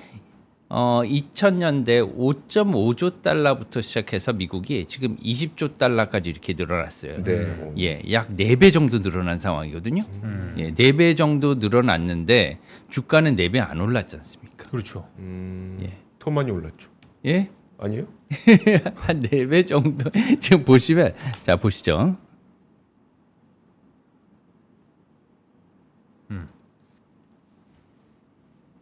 어 0.68 1.02
2000년대 1.06 2.18
5.5조 2.18 3.22
달러부터 3.22 3.82
시작해서 3.82 4.34
미국이 4.34 4.86
지금 4.88 5.16
20조 5.18 5.78
달러까지 5.78 6.30
이렇게 6.30 6.54
늘어났어요. 6.58 7.24
네. 7.24 7.72
예, 7.78 8.02
약 8.12 8.30
4배 8.30 8.74
정도 8.74 9.02
늘어난 9.02 9.38
상황이거든요. 9.40 10.04
예, 10.58 10.74
4배 10.74 11.16
정도 11.16 11.56
늘어났는데 11.56 12.58
주가는 12.90 13.36
4배 13.36 13.58
안 13.60 13.80
올랐지 13.80 14.16
않습니까? 14.18 14.68
그렇죠. 14.68 15.08
음, 15.20 15.78
예. 15.84 15.94
더 16.18 16.32
많이 16.32 16.50
올랐죠. 16.50 16.90
예? 17.28 17.50
아니에요? 17.78 18.08
한 18.96 19.22
4배 19.22 19.68
정도 19.68 20.10
지금 20.40 20.64
보시면 20.64 21.14
자 21.44 21.56
보시죠. 21.56 22.18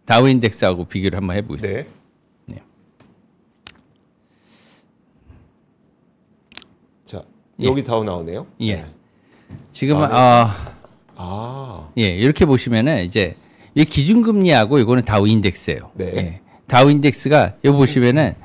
다우 0.06 0.28
인덱스하고 0.28 0.86
비교를 0.86 1.18
한번 1.18 1.38
해보겠습니다. 1.38 1.82
네. 1.82 2.56
네. 2.56 2.62
자, 7.06 7.24
예. 7.60 7.66
여기 7.66 7.84
다우 7.84 8.04
나오네요. 8.04 8.48
예. 8.62 8.76
네. 8.76 8.86
지금은 9.72 10.04
아, 10.04 10.10
아, 10.12 10.76
아, 11.16 11.90
예 11.98 12.04
이렇게 12.04 12.46
보시면은 12.46 13.06
이제 13.06 13.36
이 13.76 13.86
기준금리하고 13.86 14.80
이거는 14.80 15.04
다우 15.04 15.28
인덱스예요. 15.28 15.92
네. 15.96 16.06
예. 16.16 16.42
다우 16.68 16.92
인덱스가 16.92 17.56
여기 17.64 17.78
보시면은 17.78 18.36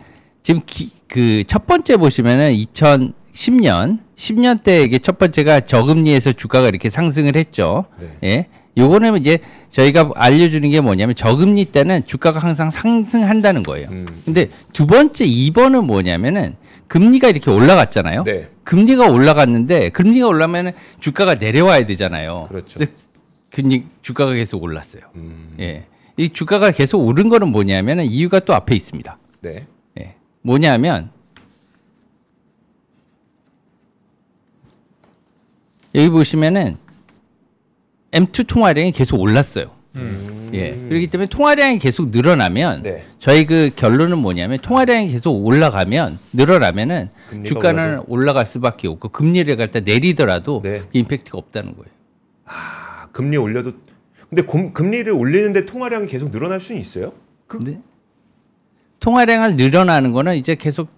지금 0.49 0.63
그 1.09 1.45
첫 1.47 1.67
번째 1.67 1.99
보시면은 1.99 2.53
2010년 2.55 3.99
10년 4.17 4.63
때 4.63 4.83
이게 4.83 4.99
첫 4.99 5.19
번째가 5.19 5.61
저금리에서 5.61 6.33
주가가 6.33 6.69
이렇게 6.69 6.89
상승을 6.89 7.37
했죠. 7.37 7.85
네. 8.01 8.17
예. 8.25 8.47
요거는 8.79 9.19
이제 9.19 9.41
저희가 9.69 10.13
알려주는 10.15 10.71
게 10.71 10.81
뭐냐면 10.81 11.15
저금리 11.15 11.67
때는 11.67 12.07
주가가 12.07 12.39
항상 12.39 12.71
상승한다는 12.71 13.63
거예요. 13.63 13.89
음. 13.91 14.07
근데 14.25 14.49
두 14.73 14.87
번째 14.87 15.27
2번은 15.27 15.85
뭐냐면은 15.85 16.57
금리가 16.87 17.29
이렇게 17.29 17.51
올라갔잖아요. 17.51 18.25
네. 18.25 18.49
금리가 18.65 19.07
올라갔는데 19.07 19.91
금리가 19.91 20.29
올라면 20.29 20.73
주가가 20.99 21.35
내려와야 21.35 21.85
되잖아요. 21.85 22.47
그렇죠. 22.49 22.79
근데 22.79 22.93
금리 23.51 23.85
주가가 24.01 24.33
계속 24.33 24.63
올랐어요. 24.63 25.03
음, 25.17 25.57
예. 25.61 25.85
이 26.17 26.31
주가가 26.31 26.71
계속 26.71 27.01
오른 27.01 27.29
거는 27.29 27.49
뭐냐면은 27.49 28.07
이유가 28.07 28.41
또 28.41 28.55
앞에 28.55 28.75
있습니다. 28.75 29.19
네. 29.43 29.67
예. 30.45 30.49
뭐냐면 30.49 31.11
여기 35.95 36.09
보시면은 36.11 36.77
M2 38.13 38.47
통화량이 38.47 38.93
계속 38.93 39.21
올랐어요. 39.21 39.71
음. 39.97 40.51
예. 40.55 40.75
그렇기 40.89 41.09
때문에 41.09 41.29
통화량이 41.29 41.79
계속 41.79 42.11
늘어나면 42.11 42.83
네. 42.83 43.05
저희 43.19 43.45
그 43.45 43.71
결론은 43.75 44.19
뭐냐면 44.19 44.59
통화량이 44.59 45.09
계속 45.11 45.33
올라가면 45.45 46.19
늘어나면은 46.33 47.11
주가는? 47.45 48.03
올라갈 48.07 48.47
수밖에 48.47 48.89
없고 48.89 49.11
금리를 49.11 49.55
갖다 49.57 49.81
내리더라도 49.81 50.61
네. 50.63 50.81
그 50.81 50.89
임팩트가 50.93 51.37
없다는 51.37 51.75
거예요. 51.75 51.91
아, 52.45 53.09
금리 53.13 53.37
올려도 53.37 53.73
근데 54.29 54.43
금, 54.43 54.73
금리를 54.73 55.11
올리는데 55.13 55.67
통화량이 55.67 56.07
계속 56.07 56.31
늘어날 56.31 56.61
수는 56.61 56.81
있어요? 56.81 57.13
그, 57.47 57.59
근데 57.59 57.81
통화량을 59.01 59.57
늘어나는 59.57 60.13
거는 60.13 60.37
이제 60.37 60.55
계속 60.55 60.89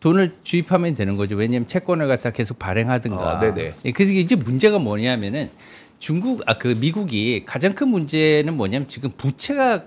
돈을 0.00 0.36
주입하면 0.44 0.94
되는 0.94 1.16
거죠. 1.16 1.34
왜냐하면 1.34 1.66
채권을 1.66 2.06
갖다 2.06 2.30
계속 2.30 2.58
발행하든가. 2.58 3.38
아, 3.38 3.40
네네. 3.40 3.74
예, 3.84 3.90
그래서 3.90 4.12
이제 4.12 4.36
문제가 4.36 4.78
뭐냐면은 4.78 5.50
중국 5.98 6.42
아 6.48 6.54
그 6.58 6.68
미국이 6.68 7.44
가장 7.44 7.72
큰 7.74 7.88
문제는 7.88 8.56
뭐냐면 8.56 8.86
지금 8.86 9.10
부채가 9.10 9.84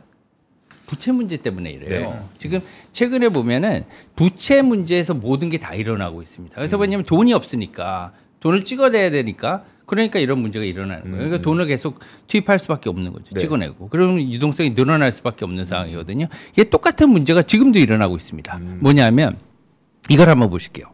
부채 0.85 1.13
문제 1.13 1.37
때문에 1.37 1.71
이래요. 1.71 2.09
네. 2.11 2.19
지금 2.37 2.59
최근에 2.91 3.29
보면은 3.29 3.85
부채 4.17 4.61
문제에서 4.61 5.13
모든 5.13 5.49
게 5.49 5.57
다 5.57 5.73
일어나고 5.73 6.21
있습니다. 6.21 6.53
그래서 6.53 6.75
뭐냐면 6.75 7.05
돈이 7.05 7.31
없으니까 7.33 8.11
돈을 8.41 8.65
찍어내야 8.65 9.11
되니까 9.11 9.63
그러니까 9.91 10.19
이런 10.19 10.39
문제가 10.39 10.63
일어나는 10.63 11.03
거예요. 11.03 11.17
그러니까 11.17 11.41
돈을 11.41 11.67
계속 11.67 11.99
투입할 12.29 12.59
수밖에 12.59 12.89
없는 12.89 13.11
거죠. 13.11 13.25
네. 13.33 13.41
찍어내고. 13.41 13.89
그러면 13.89 14.21
유동성이 14.31 14.73
늘어날 14.73 15.11
수밖에 15.11 15.43
없는 15.43 15.65
상황이거든요. 15.65 16.27
이게 16.53 16.63
똑같은 16.63 17.09
문제가 17.09 17.41
지금도 17.41 17.77
일어나고 17.77 18.15
있습니다. 18.15 18.57
뭐냐면 18.79 19.35
이걸 20.07 20.29
한번 20.29 20.49
보실게요. 20.49 20.85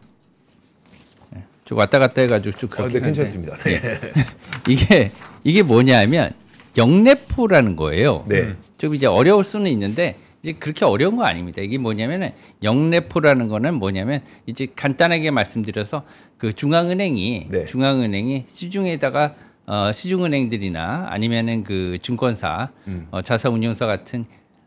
네, 1.30 1.44
좀 1.64 1.78
왔다 1.78 2.00
갔다 2.00 2.22
해가지고 2.22 2.58
좀 2.58 2.70
아, 2.76 2.88
네. 2.88 2.98
괜찮습니다. 2.98 3.56
네. 3.58 4.00
이게 4.68 5.12
이게 5.44 5.62
뭐냐면 5.62 6.32
영래포라는 6.76 7.76
거예요. 7.76 8.24
네. 8.26 8.56
좀 8.78 8.96
이제 8.96 9.06
어려울 9.06 9.44
수는 9.44 9.70
있는데 9.70 10.16
이제 10.42 10.52
그렇게 10.52 10.84
어려운 10.84 11.16
거 11.16 11.24
아닙니다. 11.24 11.62
이게 11.62 11.78
뭐냐면은 11.78 12.30
영래포라는 12.62 13.48
거는 13.48 13.74
뭐냐면 13.74 14.20
이제 14.46 14.68
간단하게 14.74 15.30
말씀드려서 15.30 16.04
그 16.36 16.52
중앙은행이 16.52 17.48
네. 17.50 17.66
중앙은행이 17.66 18.44
시중에다가 18.46 19.34
어, 19.66 19.90
시중은행들이나 19.92 21.08
아니면은 21.10 21.64
그 21.64 21.98
증권사, 22.00 22.70
음. 22.86 23.06
어, 23.10 23.20
자사운용사 23.20 23.86
같은 23.86 24.24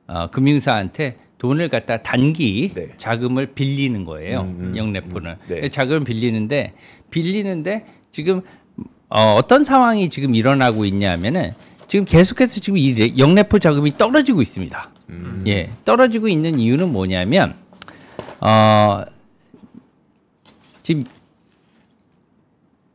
어, 0.08 0.28
금융사한테 0.30 1.18
돈을 1.38 1.70
갖다 1.70 2.02
단기 2.04 2.72
네. 2.76 2.90
자금을 2.98 3.48
빌리는 3.54 4.06
거예요. 4.06 4.42
음, 4.42 4.58
음, 4.60 4.78
영래포는 4.78 5.32
음, 5.32 5.38
네. 5.62 5.70
자금을 5.70 6.02
빌리는데 6.02 6.74
빌리는데 7.10 7.86
지금 8.12 8.42
어, 9.10 9.36
어떤 9.38 9.64
상황이 9.64 10.10
지금 10.10 10.36
일어나고 10.36 10.86
있냐면은 10.86 11.50
지금 11.88 12.06
계속해서 12.06 12.60
지금 12.62 12.78
이 12.78 12.94
레- 12.94 13.18
영래포 13.18 13.58
자금이 13.60 13.98
떨어지고 13.98 14.42
있습니다. 14.42 14.92
음. 15.12 15.44
예, 15.48 15.70
떨어지고 15.86 16.28
있는 16.28 16.58
이유는 16.58 16.92
뭐냐면 16.92 17.56
어, 18.40 19.04
지금 20.84 21.04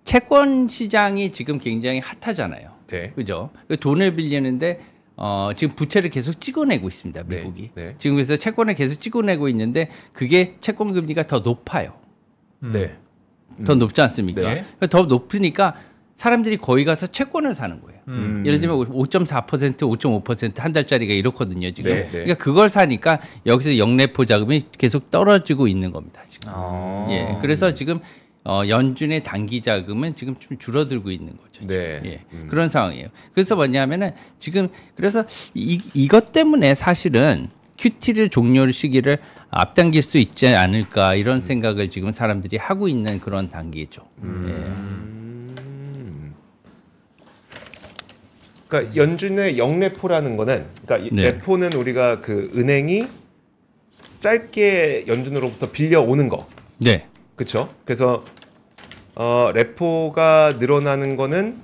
채권 0.05 0.69
시장이 0.69 1.33
지금 1.33 1.59
굉장히 1.59 2.01
핫하잖아요. 2.01 2.71
네. 2.89 3.11
그죠? 3.11 3.51
그 3.69 3.77
돈을 3.77 4.17
빌리는데 4.17 4.81
어, 5.17 5.51
지금 5.57 5.75
부채를 5.75 6.11
계속 6.11 6.41
찍어내고 6.41 6.89
있습니다. 6.89 7.25
네, 7.25 7.37
미국이. 7.37 7.71
네. 7.75 7.95
지금 7.99 8.17
그래서 8.17 8.37
채권을 8.37 8.75
계속 8.75 9.01
찍어내고 9.01 9.49
있는데 9.49 9.91
그게 10.13 10.57
채권 10.61 10.93
금리가 10.93 11.25
더 11.25 11.41
높아요. 11.41 11.95
네. 12.61 12.97
더 13.65 13.75
높지 13.75 14.01
않습니까? 14.03 14.43
네. 14.43 14.65
더 14.91 15.03
높으니까 15.03 15.75
사람들이 16.15 16.59
거기 16.59 16.85
가서 16.85 17.07
채권을 17.07 17.55
사는 17.55 17.81
거예요. 17.81 17.96
음. 18.09 18.43
예를 18.47 18.61
들면 18.61 18.77
5.4%, 18.77 19.77
5.5%한 19.79 20.73
달짜리가 20.73 21.13
이렇거든요, 21.13 21.71
지금. 21.73 21.91
네, 21.91 22.03
네. 22.03 22.11
그러니까 22.11 22.35
그걸 22.35 22.69
사니까 22.69 23.21
여기서 23.47 23.79
영래포 23.79 24.25
자금이 24.25 24.63
계속 24.79 25.11
떨어지고 25.11 25.67
있는 25.69 25.91
겁니다, 25.91 26.23
지금. 26.29 26.51
아. 26.53 27.07
예. 27.11 27.37
그래서 27.41 27.75
지금 27.75 28.01
어, 28.45 28.63
연준의 28.69 29.25
단기 29.25 29.61
자금은 29.61 30.15
지금 30.15 30.37
좀 30.37 30.57
줄어들고 30.57 31.11
있는 31.11 31.37
거죠. 31.37 31.67
네. 31.67 32.01
예. 32.05 32.21
음. 32.33 32.47
그런 32.49 32.69
상황이에요. 32.69 33.09
그래서 33.35 33.57
뭐냐면은 33.57 34.13
지금 34.39 34.69
그래서 34.95 35.25
이, 35.55 35.81
이것 35.95 36.31
때문에 36.31 36.77
사실은 36.77 37.49
QT를 37.77 38.29
종료 38.29 38.71
시기를 38.71 39.19
앞당길 39.51 40.03
수 40.03 40.19
있지 40.19 40.47
않을까 40.49 41.15
이런 41.15 41.41
생각을 41.41 41.91
지금 41.91 42.13
사람들이 42.13 42.57
하고 42.57 42.89
있는 42.89 43.19
그런 43.19 43.49
단계죠. 43.49 44.03
음. 44.23 45.26
그러니까 48.77 48.97
연준의 48.97 49.59
영래포라는 49.59 50.37
거는 50.37 50.67
그러니까 50.85 51.09
이 51.09 51.11
네. 51.15 51.23
레포는 51.23 51.73
우리가 51.73 52.21
그 52.21 52.51
은행이 52.55 53.09
짧게 54.21 55.05
연준으로부터 55.07 55.71
빌려 55.71 56.01
오는 56.01 56.29
거. 56.29 56.47
네. 56.79 57.07
그렇죠? 57.37 57.73
그래서 57.85 58.25
어, 59.15 59.51
레포가 59.55 60.57
늘어나는 60.59 61.17
거는 61.17 61.57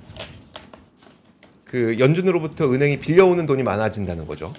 그 1.65 1.97
연준으로부터 1.99 2.71
은행이 2.71 2.99
빌려오는 2.99 3.45
돈이 3.45 3.63
많아진다는 3.63 4.27
거죠. 4.27 4.53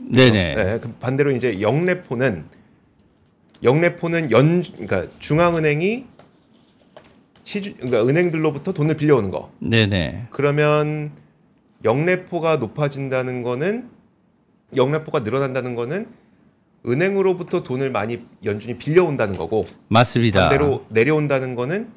네네. 0.00 0.54
네, 0.54 0.78
그 0.80 0.92
반대로 1.00 1.30
이제 1.30 1.60
영래포는 1.60 2.44
영래포는 3.62 4.30
연 4.30 4.62
그러니까 4.62 5.06
중앙은행이 5.18 6.06
시주 7.44 7.74
그러니까 7.76 8.06
은행들로부터 8.06 8.72
돈을 8.72 8.96
빌려오는 8.96 9.30
거. 9.30 9.50
네네. 9.58 10.28
그러면 10.30 11.10
영래포가 11.84 12.56
높아진다는 12.56 13.42
거는 13.42 13.88
영래포가 14.76 15.20
늘어난다는 15.20 15.74
거는 15.74 16.06
은행으로부터 16.86 17.62
돈을 17.62 17.90
많이 17.90 18.20
연준이 18.44 18.76
빌려온다는 18.78 19.36
거고 19.36 19.66
맞습니다. 19.88 20.48
반대로 20.48 20.84
내려온다는 20.90 21.54
거는 21.54 21.88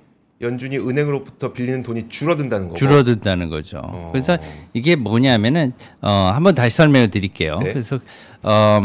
연준이 0.41 0.77
은행으로부터 0.77 1.53
빌리는 1.53 1.83
돈이 1.83 2.09
줄어든다는 2.09 2.67
거고. 2.67 2.77
줄어든다는 2.77 3.49
거죠. 3.49 3.79
어. 3.83 4.09
그래서 4.11 4.39
이게 4.73 4.95
뭐냐면은 4.95 5.73
어 6.01 6.09
한번 6.33 6.55
다시 6.55 6.75
설명을 6.77 7.11
드릴게요. 7.11 7.59
네. 7.59 7.73
그래서 7.73 7.99
어 8.41 8.81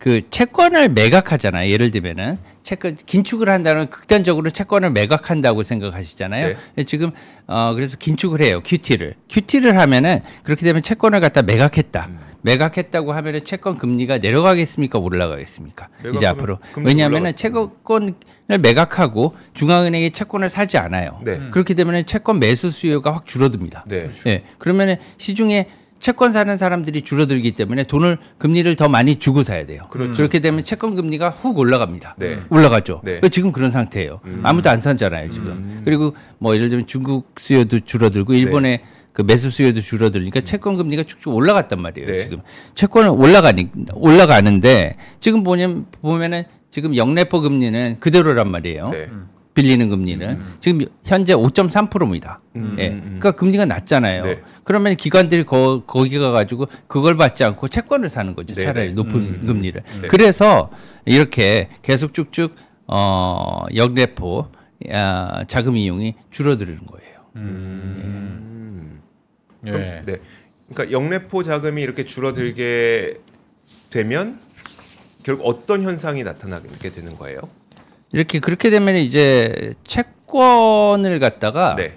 그 0.00 0.22
채권을 0.30 0.88
매각하잖아요. 0.88 1.70
예를 1.70 1.90
들면은 1.90 2.38
채권 2.62 2.96
긴축을 2.96 3.48
한다는 3.48 3.88
극단적으로 3.88 4.50
채권을 4.50 4.90
매각한다고 4.90 5.62
생각하시잖아요. 5.62 6.56
네. 6.76 6.84
지금 6.84 7.10
어 7.46 7.72
그래서 7.74 7.96
긴축을 7.96 8.40
해요. 8.40 8.60
QT를. 8.64 9.14
QT를 9.28 9.78
하면은 9.78 10.20
그렇게 10.42 10.64
되면 10.64 10.82
채권을 10.82 11.20
갖다 11.20 11.42
매각했다. 11.42 12.06
음. 12.08 12.18
매각했다고 12.42 13.12
하면은 13.12 13.44
채권 13.44 13.76
금리가 13.76 14.18
내려가겠습니까? 14.18 14.98
올라가겠습니까? 14.98 15.88
이제 16.14 16.26
앞으로 16.26 16.58
왜냐하면은. 16.76 17.36
채권을 17.36 18.14
매각하고 18.60 19.34
중앙은행이 19.54 20.10
채권을 20.12 20.48
사지 20.48 20.78
않아요. 20.78 21.20
네. 21.22 21.38
그렇게 21.50 21.74
되면 21.74 22.04
채권 22.06 22.38
매수 22.38 22.70
수요가 22.70 23.14
확 23.14 23.26
줄어듭니다. 23.26 23.84
네. 23.88 24.10
예. 24.26 24.44
그러면은 24.58 24.96
시중에 25.18 25.68
채권 26.00 26.32
사는 26.32 26.56
사람들이 26.56 27.02
줄어들기 27.02 27.52
때문에 27.52 27.84
돈을 27.84 28.18
금리를 28.38 28.74
더 28.76 28.88
많이 28.88 29.16
주고 29.16 29.42
사야 29.42 29.66
돼요. 29.66 29.82
그렇죠. 29.90 30.22
렇게 30.22 30.40
되면 30.40 30.64
채권 30.64 30.96
금리가 30.96 31.30
훅 31.30 31.58
올라갑니다. 31.58 32.16
네. 32.18 32.40
올라가죠. 32.48 33.02
네. 33.04 33.20
지금 33.30 33.52
그런 33.52 33.70
상태예요. 33.70 34.20
아무도 34.42 34.70
안 34.70 34.80
사잖아요, 34.80 35.30
지금. 35.30 35.50
음. 35.50 35.82
그리고 35.84 36.14
뭐 36.38 36.54
예를 36.54 36.70
들면 36.70 36.86
중국 36.86 37.34
수요도 37.36 37.80
줄어들고 37.80 38.34
일본의 38.34 38.80
그 39.12 39.22
매수 39.22 39.50
수요도 39.50 39.80
줄어들니까 39.80 40.40
채권 40.40 40.76
금리가 40.76 41.02
쭉쭉 41.02 41.34
올라갔단 41.34 41.80
말이에요. 41.80 42.06
네. 42.06 42.18
지금 42.18 42.38
채권은 42.74 43.10
올라가니 43.10 43.68
올라가는데 43.92 44.96
지금 45.20 45.42
보면 45.42 45.86
보면은 46.00 46.44
지금 46.70 46.96
영래포 46.96 47.40
금리는 47.40 47.98
그대로란 48.00 48.50
말이에요. 48.50 48.90
네. 48.90 49.08
빌리는 49.60 49.88
금리는 49.90 50.42
지금 50.58 50.86
현재 51.04 51.34
5.3%입니다. 51.34 52.40
음, 52.56 52.76
예. 52.78 52.88
음, 52.88 52.94
음. 52.94 53.00
그러니까 53.18 53.32
금리가 53.32 53.66
낮잖아요. 53.66 54.24
네. 54.24 54.42
그러면 54.64 54.96
기관들이 54.96 55.44
거, 55.44 55.82
거기 55.86 56.18
가가지고 56.18 56.66
그걸 56.86 57.16
받지 57.16 57.44
않고 57.44 57.68
채권을 57.68 58.08
사는 58.08 58.34
거죠. 58.34 58.54
네, 58.54 58.64
차라리 58.64 58.88
네. 58.88 58.94
높은 58.94 59.14
음, 59.14 59.46
금리를. 59.46 59.82
네. 60.02 60.08
그래서 60.08 60.70
이렇게 61.04 61.68
계속 61.82 62.14
쭉쭉 62.14 62.54
어, 62.86 63.64
역래포 63.74 64.48
아, 64.92 65.44
자금 65.46 65.76
이용이 65.76 66.14
줄어드는 66.30 66.80
거예요. 66.86 67.10
음. 67.36 69.00
예. 69.66 69.70
그럼, 69.70 70.02
네. 70.06 70.16
그러니까 70.72 70.92
영래포 70.92 71.42
자금이 71.42 71.82
이렇게 71.82 72.04
줄어들게 72.04 73.16
되면 73.90 74.40
결국 75.22 75.44
어떤 75.46 75.82
현상이 75.82 76.22
나타나게 76.22 76.90
되는 76.90 77.16
거예요? 77.16 77.40
이렇게 78.12 78.38
그렇게 78.38 78.70
되면 78.70 78.96
이제 78.96 79.74
채권을 79.84 81.18
갖다가 81.20 81.74
네. 81.76 81.94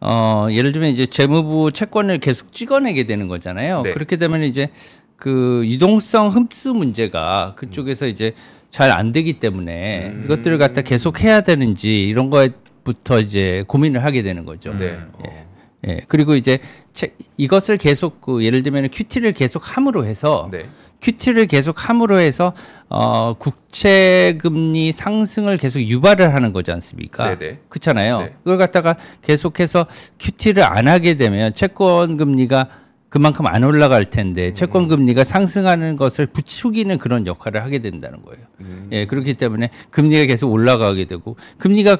어, 0.00 0.48
예를 0.50 0.72
들면 0.72 0.90
이제 0.90 1.06
재무부 1.06 1.72
채권을 1.72 2.18
계속 2.18 2.52
찍어내게 2.52 3.04
되는 3.04 3.28
거잖아요. 3.28 3.82
네. 3.82 3.92
그렇게 3.92 4.16
되면 4.16 4.42
이제 4.42 4.68
그 5.16 5.62
유동성 5.66 6.30
흡수 6.30 6.74
문제가 6.74 7.54
그쪽에서 7.56 8.06
이제 8.06 8.32
잘 8.70 8.90
안 8.90 9.12
되기 9.12 9.34
때문에 9.34 10.08
음. 10.08 10.22
이것들을 10.24 10.58
갖다 10.58 10.82
계속 10.82 11.22
해야 11.22 11.40
되는지 11.42 12.08
이런 12.08 12.28
거부터 12.28 13.20
이제 13.20 13.64
고민을 13.68 14.02
하게 14.02 14.22
되는 14.22 14.44
거죠. 14.44 14.74
네. 14.76 14.86
예. 14.86 14.98
어. 15.12 15.46
예. 15.86 16.00
그리고 16.08 16.34
이제 16.34 16.58
채, 16.92 17.12
이것을 17.36 17.76
계속 17.76 18.20
그 18.20 18.44
예를 18.44 18.64
들면 18.64 18.88
QT를 18.90 19.32
계속 19.32 19.62
함으로 19.76 20.04
해서 20.04 20.48
네. 20.50 20.66
QT를 21.04 21.46
계속 21.46 21.88
함으로 21.88 22.18
해서 22.18 22.54
어, 22.88 23.34
국채 23.34 24.38
금리 24.40 24.90
상승을 24.90 25.58
계속 25.58 25.80
유발을 25.80 26.32
하는 26.32 26.54
거지 26.54 26.72
않습니까? 26.72 27.36
네네. 27.36 27.60
그렇잖아요. 27.68 28.20
네. 28.20 28.34
그걸 28.38 28.56
갖다가 28.56 28.96
계속해서 29.20 29.86
QT를 30.18 30.62
안 30.62 30.88
하게 30.88 31.14
되면 31.14 31.52
채권 31.52 32.16
금리가 32.16 32.68
그만큼 33.10 33.46
안 33.46 33.62
올라갈 33.64 34.08
텐데 34.08 34.48
음. 34.48 34.54
채권 34.54 34.88
금리가 34.88 35.24
상승하는 35.24 35.96
것을 35.96 36.26
부추기는 36.26 36.96
그런 36.96 37.26
역할을 37.26 37.62
하게 37.62 37.80
된다는 37.80 38.22
거예요. 38.22 38.46
음. 38.60 38.88
예, 38.90 39.06
그렇기 39.06 39.34
때문에 39.34 39.70
금리가 39.90 40.24
계속 40.24 40.50
올라가게 40.50 41.04
되고 41.04 41.36
금리가 41.58 41.98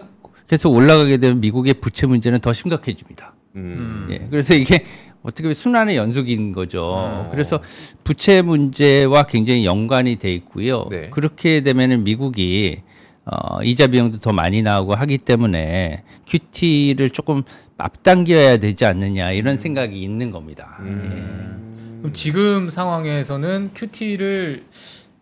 계속 0.48 0.72
올라가게 0.72 1.18
되면 1.18 1.40
미국의 1.40 1.74
부채 1.74 2.06
문제는 2.06 2.38
더 2.38 2.54
심각해집니다. 2.54 3.34
음. 3.56 4.08
예, 4.10 4.26
그래서 4.30 4.54
이게 4.54 4.84
어떻게 5.24 5.44
보면 5.44 5.54
순환의 5.54 5.96
연속인 5.96 6.52
거죠. 6.52 6.82
어. 6.84 7.28
그래서 7.32 7.60
부채 8.04 8.42
문제와 8.42 9.24
굉장히 9.24 9.64
연관이 9.64 10.16
돼 10.16 10.32
있고요. 10.34 10.86
네. 10.90 11.08
그렇게 11.10 11.62
되면은 11.62 12.04
미국이 12.04 12.82
어, 13.24 13.62
이자 13.62 13.86
비용도 13.86 14.18
더 14.18 14.32
많이 14.32 14.62
나오고 14.62 14.94
하기 14.94 15.16
때문에 15.16 16.04
QT를 16.26 17.08
조금 17.08 17.42
앞당겨야 17.78 18.58
되지 18.58 18.84
않느냐 18.84 19.32
이런 19.32 19.56
생각이 19.56 20.00
있는 20.00 20.30
겁니다. 20.30 20.76
음. 20.80 21.98
그럼 22.00 22.12
지금 22.12 22.68
상황에서는 22.68 23.70
QT를 23.72 24.64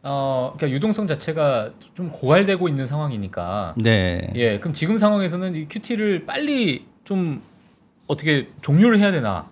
어, 0.03 0.53
그러니까 0.57 0.75
유동성 0.75 1.07
자체가 1.07 1.71
좀 1.95 2.11
고갈되고 2.11 2.67
있는 2.67 2.88
상황이니까 2.88 3.77
네. 3.77 4.33
예, 4.35 4.59
그럼 4.59 4.75
지금 4.75 4.97
상황에서는 4.99 5.55
이 5.55 5.69
QT를 5.69 6.27
빨리 6.27 6.87
좀 7.05 7.41
어떻게 8.09 8.49
종료를 8.62 8.99
해야 8.99 9.12
되나? 9.12 9.52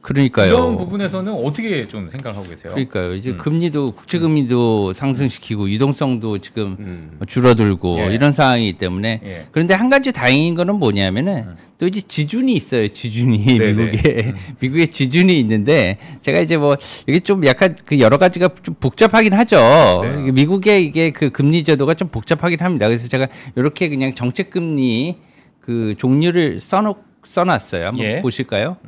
그러니까요. 0.00 0.48
이런 0.48 0.76
부분에서는 0.78 1.32
어떻게 1.32 1.86
좀 1.86 2.08
생각을 2.08 2.36
하고 2.36 2.48
계세요? 2.48 2.72
그러니까요. 2.72 3.12
이제 3.14 3.34
금리도 3.34 3.92
국채 3.92 4.18
금리도 4.18 4.94
상승시키고 4.94 5.68
유동성도 5.70 6.38
지금 6.38 6.76
음. 6.80 7.18
줄어들고 7.26 7.98
예. 8.00 8.14
이런 8.14 8.32
상황이기 8.32 8.78
때문에 8.78 9.20
예. 9.22 9.46
그런데 9.52 9.74
한 9.74 9.90
가지 9.90 10.10
다행인 10.10 10.54
거는 10.54 10.76
뭐냐면은 10.76 11.54
또 11.76 11.86
이제 11.86 12.00
지준이 12.00 12.54
있어요. 12.54 12.88
지준이 12.88 13.44
네네. 13.58 13.72
미국에 13.72 14.34
미국에 14.60 14.86
지준이 14.86 15.38
있는데 15.40 15.98
제가 16.22 16.40
이제 16.40 16.56
뭐 16.56 16.76
이게 17.06 17.20
좀 17.20 17.44
약간 17.44 17.76
그 17.84 18.00
여러 18.00 18.16
가지가 18.16 18.50
좀 18.62 18.74
복잡하긴 18.80 19.34
하죠. 19.34 20.00
네. 20.02 20.32
미국의 20.32 20.84
이게 20.84 21.10
그 21.10 21.28
금리 21.30 21.62
제도가 21.62 21.92
좀 21.92 22.08
복잡하긴 22.08 22.60
합니다. 22.60 22.86
그래서 22.86 23.06
제가 23.08 23.28
이렇게 23.54 23.90
그냥 23.90 24.14
정책 24.14 24.48
금리 24.48 25.16
그 25.60 25.94
종류를 25.98 26.58
써놓 26.58 26.96
써놨어요. 27.22 27.86
한번 27.86 28.04
예. 28.06 28.22
보실까요? 28.22 28.78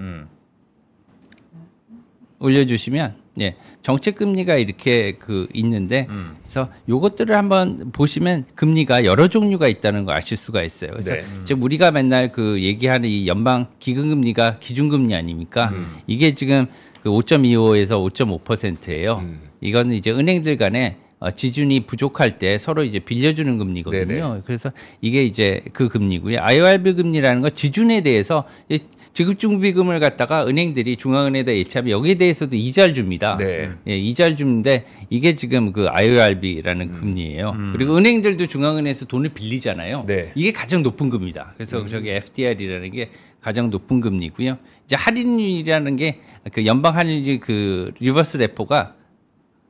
음. 2.42 2.44
올려주시면 2.44 3.14
예 3.40 3.56
정책 3.80 4.16
금리가 4.16 4.56
이렇게 4.56 5.12
그 5.18 5.46
있는데 5.54 6.06
음. 6.10 6.34
그래서 6.42 6.68
요것들을 6.88 7.34
한번 7.34 7.90
보시면 7.92 8.44
금리가 8.54 9.04
여러 9.04 9.28
종류가 9.28 9.68
있다는 9.68 10.04
거 10.04 10.12
아실 10.12 10.36
수가 10.36 10.62
있어요. 10.62 10.90
그래서 10.90 11.14
네. 11.14 11.24
지금 11.44 11.62
우리가 11.62 11.90
맨날 11.90 12.30
그 12.30 12.62
얘기하는 12.62 13.08
이 13.08 13.26
연방 13.26 13.68
기금금리가 13.78 14.58
기준금리 14.58 15.14
아닙니까? 15.14 15.70
음. 15.72 15.86
이게 16.06 16.34
지금 16.34 16.66
그 17.02 17.10
5.25에서 17.10 18.12
5.5%예요. 18.12 19.18
음. 19.22 19.40
이거는 19.60 19.96
이제 19.96 20.10
은행들 20.10 20.56
간에 20.56 20.96
어, 20.98 21.01
지준이 21.30 21.80
부족할 21.86 22.38
때 22.38 22.58
서로 22.58 22.84
이제 22.84 22.98
빌려주는 22.98 23.58
금리거든요. 23.58 24.04
네네. 24.04 24.42
그래서 24.44 24.72
이게 25.00 25.22
이제 25.22 25.60
그 25.72 25.88
금리고요. 25.88 26.38
IORB 26.40 26.94
금리라는 26.94 27.42
거 27.42 27.50
지준에 27.50 28.00
대해서 28.02 28.44
이 28.68 28.78
지급준비금을 29.14 30.00
갖다가 30.00 30.46
은행들이 30.46 30.96
중앙은행에다 30.96 31.52
예치하면 31.52 31.90
여기에 31.90 32.14
대해서도 32.14 32.56
이자를 32.56 32.94
줍니다. 32.94 33.36
네. 33.38 33.70
예, 33.86 33.96
이자를 33.98 34.36
주는데 34.36 34.86
이게 35.10 35.36
지금 35.36 35.72
그 35.72 35.86
IORB라는 35.88 36.88
음. 36.88 37.00
금리예요. 37.00 37.54
그리고 37.72 37.94
은행들도 37.96 38.46
중앙은행에서 38.46 39.04
돈을 39.04 39.30
빌리잖아요. 39.34 40.04
네. 40.06 40.14
음. 40.22 40.32
이게 40.34 40.52
가장 40.52 40.82
높은 40.82 41.10
금리다. 41.10 41.52
그래서 41.56 41.84
저기 41.84 42.08
FDR이라는 42.08 42.90
게 42.90 43.10
가장 43.42 43.68
높은 43.68 44.00
금리고요. 44.00 44.56
이제 44.86 44.96
할인율이라는 44.96 45.96
게 45.96 46.20
그 46.50 46.66
연방 46.66 46.96
할인율 46.96 47.38
그 47.38 47.92
reverse 48.00 48.36
repo가 48.38 48.94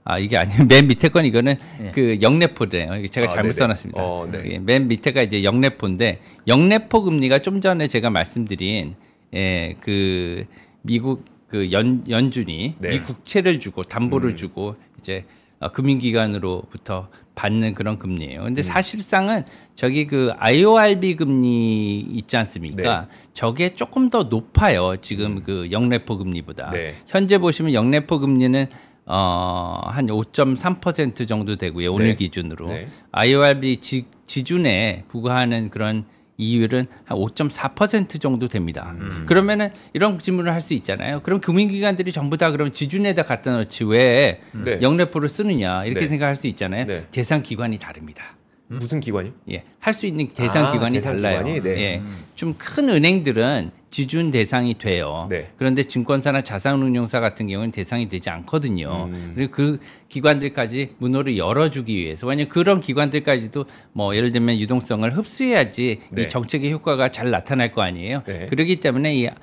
아 0.04 0.18
이게 0.18 0.36
아니에요. 0.36 0.64
맨 0.68 0.86
밑에 0.86 1.08
건 1.08 1.24
이거는 1.24 1.54
그 1.92 2.18
역repo예요. 2.20 2.94
이게 2.96 3.08
제가 3.08 3.26
아, 3.26 3.30
잘못 3.30 3.42
네네. 3.42 3.52
써놨습니다. 3.52 4.02
어, 4.02 4.28
네. 4.30 4.42
예, 4.52 4.58
맨 4.58 4.88
밑에가 4.88 5.22
이제 5.22 5.44
역repo인데 5.44 6.20
역repo 6.48 7.02
금리가 7.02 7.38
좀 7.40 7.60
전에 7.60 7.86
제가 7.86 8.10
말씀드린 8.10 8.94
예, 9.34 9.74
그 9.80 10.44
미국 10.82 11.24
그 11.52 11.70
연 11.70 12.02
연준이 12.08 12.74
네. 12.78 12.88
미 12.88 13.00
국채를 13.00 13.60
주고 13.60 13.82
담보를 13.82 14.30
음. 14.30 14.36
주고 14.36 14.74
이제 14.98 15.24
어, 15.60 15.70
금융기관으로부터 15.70 17.08
받는 17.34 17.74
그런 17.74 17.98
금리예요. 17.98 18.40
음. 18.40 18.44
근데 18.46 18.62
사실상은 18.62 19.44
저기 19.74 20.06
그 20.06 20.32
IORB 20.38 21.16
금리 21.16 22.00
있지 22.00 22.36
않습니까? 22.38 23.02
네. 23.02 23.08
저게 23.34 23.74
조금 23.74 24.08
더 24.08 24.24
높아요. 24.24 24.96
지금 25.02 25.42
그 25.42 25.68
영래포 25.70 26.18
금리보다. 26.18 26.70
네. 26.72 26.94
현재 27.06 27.38
보시면 27.38 27.74
영래포 27.74 28.18
금리는 28.18 28.66
어, 29.06 29.80
한 29.84 30.06
5.3% 30.06 31.26
정도 31.26 31.56
되고요. 31.56 31.92
오늘 31.92 32.08
네. 32.08 32.14
기준으로. 32.14 32.68
네. 32.68 32.88
IORB 33.12 33.78
지, 33.78 34.04
지준에 34.26 35.04
부과하는 35.08 35.70
그런 35.70 36.04
이율은 36.38 36.86
한 37.04 37.18
5.4% 37.18 38.20
정도 38.20 38.48
됩니다. 38.48 38.94
음. 38.98 39.24
그러면은 39.26 39.70
이런 39.92 40.18
질문을 40.18 40.52
할 40.52 40.62
수 40.62 40.74
있잖아요. 40.74 41.20
그럼 41.22 41.40
금융기관들이 41.40 42.12
전부 42.12 42.36
다 42.36 42.50
그럼 42.52 42.72
지준에다 42.72 43.24
갖다 43.24 43.52
놓지 43.56 43.84
왜 43.84 44.40
네. 44.52 44.78
영래포를 44.80 45.28
쓰느냐 45.28 45.84
이렇게 45.84 46.02
네. 46.02 46.06
생각할 46.08 46.36
수 46.36 46.46
있잖아요. 46.46 46.86
네. 46.86 47.06
대상 47.10 47.42
기관이 47.42 47.78
다릅니다. 47.78 48.36
무슨 48.78 49.00
기관이? 49.00 49.32
예, 49.50 49.64
할 49.78 49.94
수 49.94 50.06
있는 50.06 50.28
대상 50.28 50.66
아, 50.66 50.72
기관이 50.72 50.94
대상 50.98 51.16
달라요. 51.16 51.44
기관이? 51.44 51.60
네. 51.60 51.80
예, 51.82 52.02
좀 52.34 52.54
큰 52.58 52.88
은행들은 52.88 53.70
지준 53.90 54.30
대상이 54.30 54.78
돼요. 54.78 55.26
네. 55.28 55.50
그런데 55.58 55.82
증권사나 55.84 56.42
자산운용사 56.42 57.20
같은 57.20 57.46
경우는 57.46 57.72
대상이 57.72 58.08
되지 58.08 58.30
않거든요. 58.30 59.08
음. 59.12 59.32
그리고 59.34 59.52
그 59.52 59.78
기관들까지 60.08 60.94
문호를 60.98 61.36
열어주기 61.36 61.94
위해서 61.96 62.26
왜냐하면 62.26 62.48
그런 62.48 62.80
기관들까지도 62.80 63.66
뭐 63.92 64.16
예를 64.16 64.32
들면 64.32 64.58
유동성을 64.58 65.14
흡수해야지 65.16 66.00
네. 66.10 66.22
이 66.22 66.28
정책의 66.28 66.72
효과가 66.72 67.10
잘 67.10 67.30
나타날 67.30 67.72
거 67.72 67.82
아니에요. 67.82 68.22
네. 68.26 68.46
그렇기 68.46 68.76
때문에 68.76 69.14
이 69.14 69.26
어, 69.26 69.34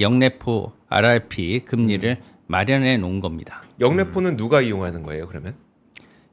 영래포 0.00 0.72
RRP 0.88 1.60
금리를 1.64 2.10
음. 2.20 2.32
마련해 2.48 2.96
놓은 2.98 3.20
겁니다. 3.20 3.62
영래포는 3.80 4.36
누가 4.36 4.60
이용하는 4.60 5.02
거예요? 5.04 5.28
그러면? 5.28 5.54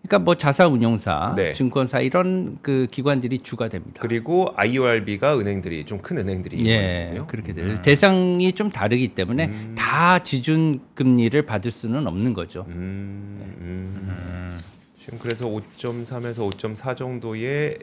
그러니까 0.01 0.19
뭐 0.19 0.35
자산운용사, 0.35 1.33
네. 1.35 1.53
증권사 1.53 1.99
이런 1.99 2.57
그 2.61 2.87
기관들이 2.89 3.39
주가 3.39 3.67
됩니다. 3.67 3.99
그리고 4.01 4.47
IORB가 4.55 5.37
은행들이 5.37 5.85
좀 5.85 5.99
큰 6.01 6.17
은행들이 6.17 6.65
예, 6.67 6.71
이용하는군요. 7.11 7.27
그렇게 7.27 7.53
돼요. 7.53 7.81
대상이 7.81 8.53
좀 8.53 8.69
다르기 8.69 9.09
때문에 9.09 9.47
음. 9.47 9.75
다 9.77 10.19
지준 10.19 10.79
금리를 10.95 11.39
받을 11.45 11.69
수는 11.71 12.07
없는 12.07 12.33
거죠. 12.33 12.65
음, 12.69 13.55
음. 13.59 14.57
지금 14.97 15.19
그래서 15.19 15.45
5.3에서 15.47 16.49
5.4 16.49 16.95
정도의 16.95 17.79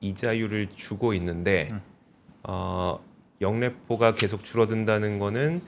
이자율을 0.00 0.68
주고 0.76 1.12
있는데 1.14 1.70
어, 2.44 3.00
영래포가 3.40 4.14
계속 4.14 4.44
줄어든다는 4.44 5.18
거는 5.18 5.60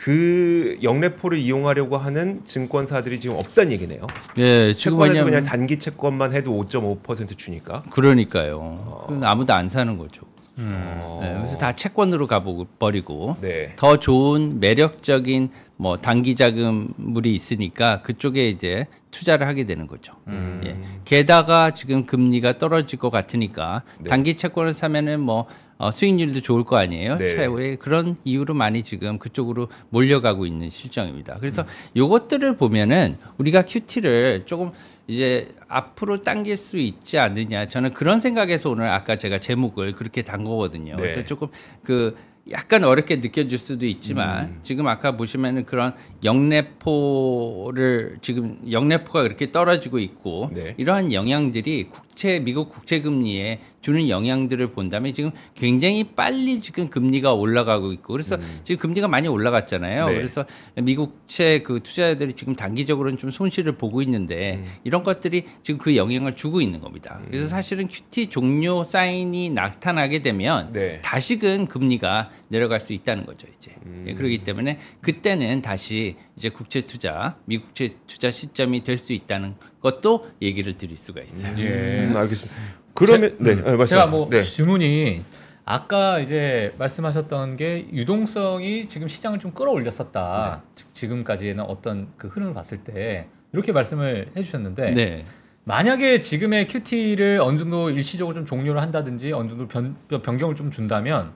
그 0.00 0.78
영래포를 0.82 1.36
이용하려고 1.36 1.98
하는 1.98 2.40
증권사들이 2.46 3.20
지금 3.20 3.36
없다는 3.36 3.72
얘기네요. 3.72 4.06
예, 4.38 4.72
지금 4.72 4.92
채권에서 4.96 5.12
왜냐면 5.12 5.24
그냥 5.26 5.44
단기 5.44 5.78
채권만 5.78 6.32
해도 6.32 6.52
5.5% 6.52 7.36
주니까. 7.36 7.82
그러니까요. 7.90 9.04
그럼 9.06 9.24
아무도 9.24 9.52
안 9.52 9.68
사는 9.68 9.98
거죠. 9.98 10.22
어, 10.56 11.20
예, 11.22 11.36
그래서 11.36 11.58
다 11.58 11.76
채권으로 11.76 12.26
가보고 12.28 12.66
버리고 12.78 13.36
네. 13.42 13.74
더 13.76 13.98
좋은 13.98 14.58
매력적인 14.58 15.50
뭐 15.80 15.96
단기 15.96 16.34
자금물이 16.34 17.34
있으니까 17.34 18.02
그쪽에 18.02 18.50
이제 18.50 18.86
투자를 19.10 19.46
하게 19.46 19.64
되는 19.64 19.86
거죠. 19.86 20.12
음. 20.28 20.60
예. 20.66 20.76
게다가 21.06 21.70
지금 21.70 22.04
금리가 22.04 22.58
떨어질 22.58 22.98
것 22.98 23.08
같으니까 23.08 23.82
네. 23.98 24.10
단기 24.10 24.36
채권을 24.36 24.74
사면은 24.74 25.20
뭐 25.20 25.46
어, 25.78 25.90
수익률도 25.90 26.42
좋을 26.42 26.64
거 26.64 26.76
아니에요. 26.76 27.16
네. 27.16 27.28
최후에 27.28 27.76
그런 27.76 28.18
이유로 28.24 28.52
많이 28.52 28.82
지금 28.82 29.18
그쪽으로 29.18 29.68
몰려가고 29.88 30.44
있는 30.44 30.68
실정입니다. 30.68 31.38
그래서 31.40 31.62
음. 31.62 31.66
요것들을 31.96 32.56
보면은 32.56 33.16
우리가 33.38 33.62
QT를 33.62 34.42
조금 34.44 34.72
이제 35.08 35.48
앞으로 35.66 36.18
당길 36.18 36.58
수 36.58 36.76
있지 36.76 37.18
않느냐. 37.18 37.68
저는 37.68 37.92
그런 37.92 38.20
생각에서 38.20 38.68
오늘 38.68 38.88
아까 38.88 39.16
제가 39.16 39.40
제목을 39.40 39.94
그렇게 39.94 40.20
단 40.20 40.44
거거든요. 40.44 40.96
네. 40.96 41.02
그래서 41.02 41.24
조금 41.24 41.48
그 41.82 42.14
약간 42.50 42.84
어렵게 42.84 43.16
느껴질 43.16 43.58
수도 43.58 43.86
있지만 43.86 44.46
음. 44.46 44.60
지금 44.62 44.86
아까 44.88 45.16
보시면은 45.16 45.64
그런 45.64 45.94
영래포를 46.24 48.18
지금 48.22 48.58
영래포가 48.70 49.22
그렇게 49.22 49.52
떨어지고 49.52 49.98
있고 50.00 50.50
네. 50.52 50.74
이러한 50.76 51.12
영향들이 51.12 51.90
국 51.90 52.09
채 52.20 52.38
미국 52.38 52.68
국채 52.68 53.00
금리에 53.00 53.60
주는 53.80 54.10
영향들을 54.10 54.72
본다면 54.72 55.14
지금 55.14 55.30
굉장히 55.54 56.04
빨리 56.04 56.60
지금 56.60 56.88
금리가 56.88 57.32
올라가고 57.32 57.92
있고 57.94 58.12
그래서 58.12 58.36
지금 58.62 58.78
금리가 58.78 59.08
많이 59.08 59.26
올라갔잖아요. 59.26 60.08
네. 60.08 60.14
그래서 60.16 60.44
미국채 60.76 61.62
그 61.62 61.80
투자자들이 61.82 62.34
지금 62.34 62.54
단기적으로는 62.54 63.16
좀 63.16 63.30
손실을 63.30 63.72
보고 63.78 64.02
있는데 64.02 64.62
이런 64.84 65.02
것들이 65.02 65.46
지금 65.62 65.78
그 65.78 65.96
영향을 65.96 66.36
주고 66.36 66.60
있는 66.60 66.80
겁니다. 66.80 67.22
그래서 67.26 67.48
사실은 67.48 67.88
QT 67.88 68.26
종료 68.26 68.84
사인이 68.84 69.48
나타나게 69.48 70.20
되면 70.20 70.74
네. 70.74 71.00
다시금 71.00 71.68
금리가 71.68 72.28
내려갈 72.48 72.80
수 72.80 72.92
있다는 72.92 73.24
거죠 73.24 73.46
이제 73.56 73.72
음. 73.86 74.04
예, 74.08 74.12
그렇기 74.12 74.38
때문에 74.38 74.78
그때는 75.00 75.62
다시 75.62 76.16
이제 76.36 76.50
국채 76.50 76.82
투자 76.82 77.38
미국채 77.46 77.94
투자 78.06 78.30
시점이 78.30 78.84
될 78.84 78.98
수 79.00 79.14
있다는 79.14 79.54
것도 79.80 80.30
얘기를 80.42 80.76
드릴 80.76 80.96
수가 80.96 81.20
있어요. 81.22 81.54
예. 81.58 82.06
음, 82.10 82.16
알겠습니다. 82.16 82.60
그러면 82.94 83.36
네, 83.38 83.54
네, 83.54 83.62
말씀하세요. 83.62 83.86
제가 83.86 84.06
뭐 84.06 84.28
네. 84.28 84.42
질문이 84.42 85.24
아까 85.64 86.18
이제 86.18 86.74
말씀하셨던 86.78 87.56
게 87.56 87.86
유동성이 87.92 88.86
지금 88.86 89.08
시장을 89.08 89.38
좀 89.38 89.52
끌어올렸었다. 89.52 90.62
네. 90.64 90.72
지- 90.74 90.84
지금까지는 90.92 91.64
어떤 91.64 92.08
그 92.16 92.28
흐름을 92.28 92.54
봤을 92.54 92.78
때 92.78 93.28
이렇게 93.52 93.72
말씀을 93.72 94.30
해주셨는데 94.36 94.90
네. 94.92 95.24
만약에 95.64 96.20
지금의 96.20 96.66
QT를 96.66 97.38
어느 97.42 97.56
정도 97.58 97.90
일시적으로 97.90 98.34
좀 98.34 98.44
종료를 98.44 98.80
한다든지 98.82 99.32
어느 99.32 99.48
정도 99.48 99.68
변, 99.68 99.96
변경을 100.08 100.54
좀 100.56 100.70
준다면 100.70 101.32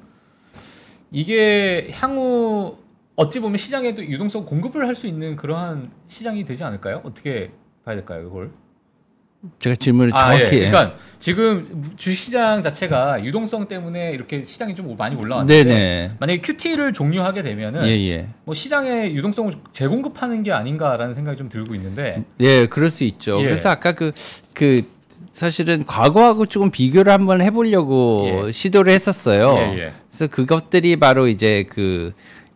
이게 1.11 1.89
향후 1.93 2.79
어찌 3.17 3.39
보면 3.41 3.59
시장에도 3.59 4.05
유동성 4.05 4.45
공급을 4.47 4.87
할 4.89 4.95
수 4.95 5.07
있는 5.07 5.37
그러한 5.37 5.91
시장이 6.09 6.45
되지 6.45 6.65
않을까요? 6.65 7.01
어떻게 7.05 7.53
봐야 7.85 7.97
될까요, 7.97 8.27
이걸? 8.27 8.51
제가 9.59 9.77
질문을 9.77 10.15
아, 10.15 10.19
정확히 10.19 10.57
예. 10.57 10.71
그러니까 10.71 10.97
지금 11.19 11.83
주시장 11.97 12.63
자체가 12.63 13.23
유동성 13.25 13.69
때문에 13.69 14.13
이렇게 14.13 14.43
시장이 14.43 14.75
좀 14.75 14.97
많이 14.97 15.17
올라왔는데 15.17 15.65
네네 15.65 16.13
만약에 16.19 16.41
QT를 16.41 16.95
종료하게 16.95 17.43
되면은 17.43 17.87
예예 17.87 18.27
뭐 18.45 18.55
시장에 18.55 19.13
유동성을 19.13 19.53
재공급하는 19.73 20.43
게 20.43 20.53
아닌가라는 20.53 21.15
생각이 21.15 21.37
좀 21.37 21.51
들고 21.51 21.75
있는데 21.75 22.25
예 22.41 22.67
그럴 22.67 22.89
수 22.89 23.05
있죠. 23.05 23.39
예. 23.41 23.45
그래서 23.45 23.69
아까 23.69 23.93
그그 23.93 24.83
사실은 25.35 25.85
과거하고 25.85 26.47
조금 26.47 26.71
비교를 26.71 27.13
한번 27.13 27.43
해보려고 27.43 28.47
예. 28.47 28.53
시도를 28.53 28.93
했었어요. 28.93 29.57
예, 29.59 29.79
예. 29.79 29.93
그래서 30.09 30.27
그것들이 30.29 30.97
바로 30.97 31.29
이제 31.29 31.67
그 31.69 32.13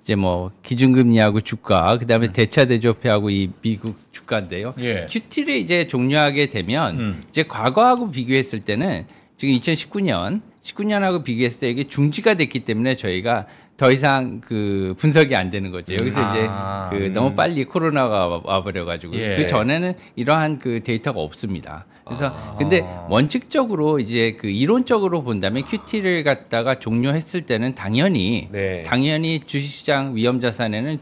이제 0.08 0.14
뭐 0.14 0.50
기준금리하고 0.62 1.42
주가 1.42 1.98
그다음에 1.98 2.28
대차 2.28 2.64
대조표하고 2.64 3.28
이 3.28 3.50
미국 3.60 3.94
주가인데요. 4.10 4.72
예. 4.78 5.04
QT를 5.06 5.56
이제 5.56 5.86
종료하게 5.86 6.46
되면 6.46 6.98
음. 6.98 7.20
이제 7.28 7.42
과거하고 7.42 8.10
비교했을 8.10 8.60
때는 8.60 9.04
지금 9.36 9.54
2019년 9.54 10.40
19년하고 10.62 11.24
비교했을 11.24 11.60
때 11.60 11.68
이게 11.68 11.84
중지가 11.88 12.34
됐기 12.34 12.60
때문에 12.60 12.94
저희가 12.94 13.46
더 13.78 13.92
이상 13.92 14.40
그 14.40 14.94
분석이 14.98 15.36
안 15.36 15.50
되는 15.50 15.70
거죠. 15.70 15.94
여기서 15.94 16.20
아. 16.20 16.90
이제 16.90 16.98
그 16.98 17.12
너무 17.14 17.34
빨리 17.36 17.64
코로나가 17.64 18.40
와버려 18.42 18.84
가지고 18.84 19.14
예. 19.14 19.36
그 19.36 19.46
전에는 19.46 19.94
이러한 20.16 20.58
그 20.58 20.80
데이터가 20.82 21.20
없습니다. 21.20 21.86
그래서 22.04 22.26
아. 22.26 22.56
근데 22.58 22.84
원칙적으로 23.08 24.00
이제 24.00 24.36
그 24.38 24.48
이론적으로 24.48 25.22
본다면 25.22 25.62
QT를 25.64 26.24
갖다가 26.24 26.80
종료했을 26.80 27.42
때는 27.42 27.76
당연히 27.76 28.48
네. 28.50 28.82
당연히 28.82 29.42
주식시장 29.46 30.16
위험 30.16 30.40
자산에는 30.40 30.98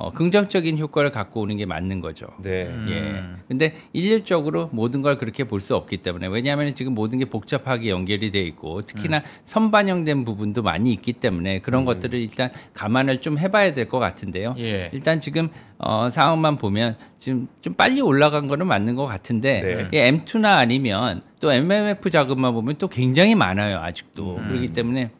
어, 0.00 0.10
긍정적인 0.12 0.78
효과를 0.78 1.10
갖고 1.10 1.42
오는 1.42 1.58
게 1.58 1.66
맞는 1.66 2.00
거죠. 2.00 2.26
네. 2.42 2.64
음. 2.68 2.86
예. 2.88 3.42
근데 3.48 3.74
일률적으로 3.92 4.70
모든 4.72 5.02
걸 5.02 5.18
그렇게 5.18 5.44
볼 5.44 5.60
수 5.60 5.76
없기 5.76 5.98
때문에 5.98 6.26
왜냐하면 6.28 6.74
지금 6.74 6.94
모든 6.94 7.18
게 7.18 7.26
복잡하게 7.26 7.90
연결이 7.90 8.30
돼 8.30 8.40
있고 8.40 8.80
특히나 8.80 9.18
음. 9.18 9.22
선반영된 9.44 10.24
부분도 10.24 10.62
많이 10.62 10.90
있기 10.94 11.12
때문에 11.12 11.58
그런 11.58 11.84
것들을 11.84 12.18
일단 12.18 12.50
감안을 12.72 13.20
좀 13.20 13.36
해봐야 13.38 13.74
될 13.74 13.90
것 13.90 13.98
같은데요. 13.98 14.54
예. 14.58 14.88
일단 14.94 15.20
지금 15.20 15.50
어, 15.76 16.08
상황만 16.08 16.56
보면 16.56 16.96
지금 17.18 17.46
좀 17.60 17.74
빨리 17.74 18.00
올라간 18.00 18.48
거는 18.48 18.66
맞는 18.66 18.94
것 18.96 19.04
같은데 19.04 19.88
네. 19.92 19.98
이 19.98 20.10
M2나 20.16 20.56
아니면 20.56 21.20
또 21.40 21.52
MMF 21.52 22.08
자금만 22.08 22.54
보면 22.54 22.76
또 22.78 22.88
굉장히 22.88 23.34
많아요 23.34 23.76
아직도 23.80 24.36
음. 24.38 24.48
그렇기 24.48 24.68
때문에 24.68 25.10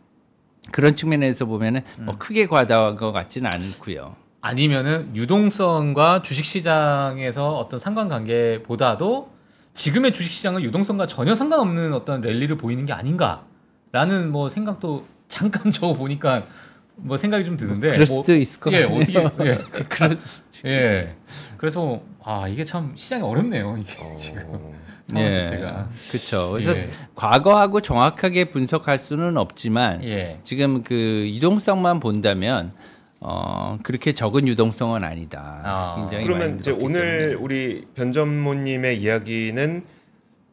그런 0.72 0.96
측면에서 0.96 1.44
보면은 1.44 1.82
뭐 2.00 2.16
크게 2.16 2.46
과다한 2.46 2.96
것 2.96 3.12
같지는 3.12 3.50
않고요. 3.52 4.14
아니면은 4.42 5.10
유동성과 5.14 6.22
주식시장에서 6.22 7.56
어떤 7.58 7.78
상관관계보다도 7.78 9.30
지금의 9.74 10.12
주식시장은 10.12 10.62
유동성과 10.62 11.06
전혀 11.06 11.34
상관없는 11.34 11.92
어떤 11.92 12.20
랠리를 12.22 12.56
보이는 12.56 12.86
게 12.86 12.92
아닌가라는 12.92 14.30
뭐 14.32 14.48
생각도 14.48 15.04
잠깐 15.28 15.70
저 15.72 15.92
보니까 15.92 16.44
뭐 16.96 17.16
생각이 17.16 17.44
좀 17.44 17.56
드는데 17.56 17.92
그럴 17.92 18.06
뭐- 18.06 18.16
수도 18.16 18.34
있을 18.36 18.60
것 18.60 18.72
예, 18.72 18.82
같아요. 18.82 18.98
어떻게 18.98 19.46
예. 19.48 19.58
그럴 19.88 20.16
수, 20.16 20.42
예. 20.66 21.16
그래서 21.56 22.00
아 22.22 22.46
이게 22.48 22.64
참 22.64 22.92
시장이 22.94 23.22
어렵네요 23.22 23.78
이게 23.78 23.94
어, 24.02 24.16
지금 24.18 24.42
상황 25.06 25.32
자체가. 25.32 25.88
그렇죠. 26.10 26.50
그래서 26.52 26.76
예. 26.76 26.88
과거하고 27.14 27.80
정확하게 27.80 28.50
분석할 28.50 28.98
수는 28.98 29.36
없지만 29.38 30.04
예. 30.04 30.40
지금 30.44 30.82
그 30.82 30.94
유동성만 31.34 32.00
본다면 32.00 32.70
어 33.20 33.78
그렇게 33.82 34.12
적은 34.14 34.48
유동성은 34.48 35.04
아니다. 35.04 35.60
아. 35.64 35.94
굉장히 35.98 36.24
그러면 36.24 36.58
이제 36.58 36.70
오늘 36.70 37.28
때문에. 37.30 37.34
우리 37.34 37.84
변전모님의 37.94 39.00
이야기는 39.00 39.82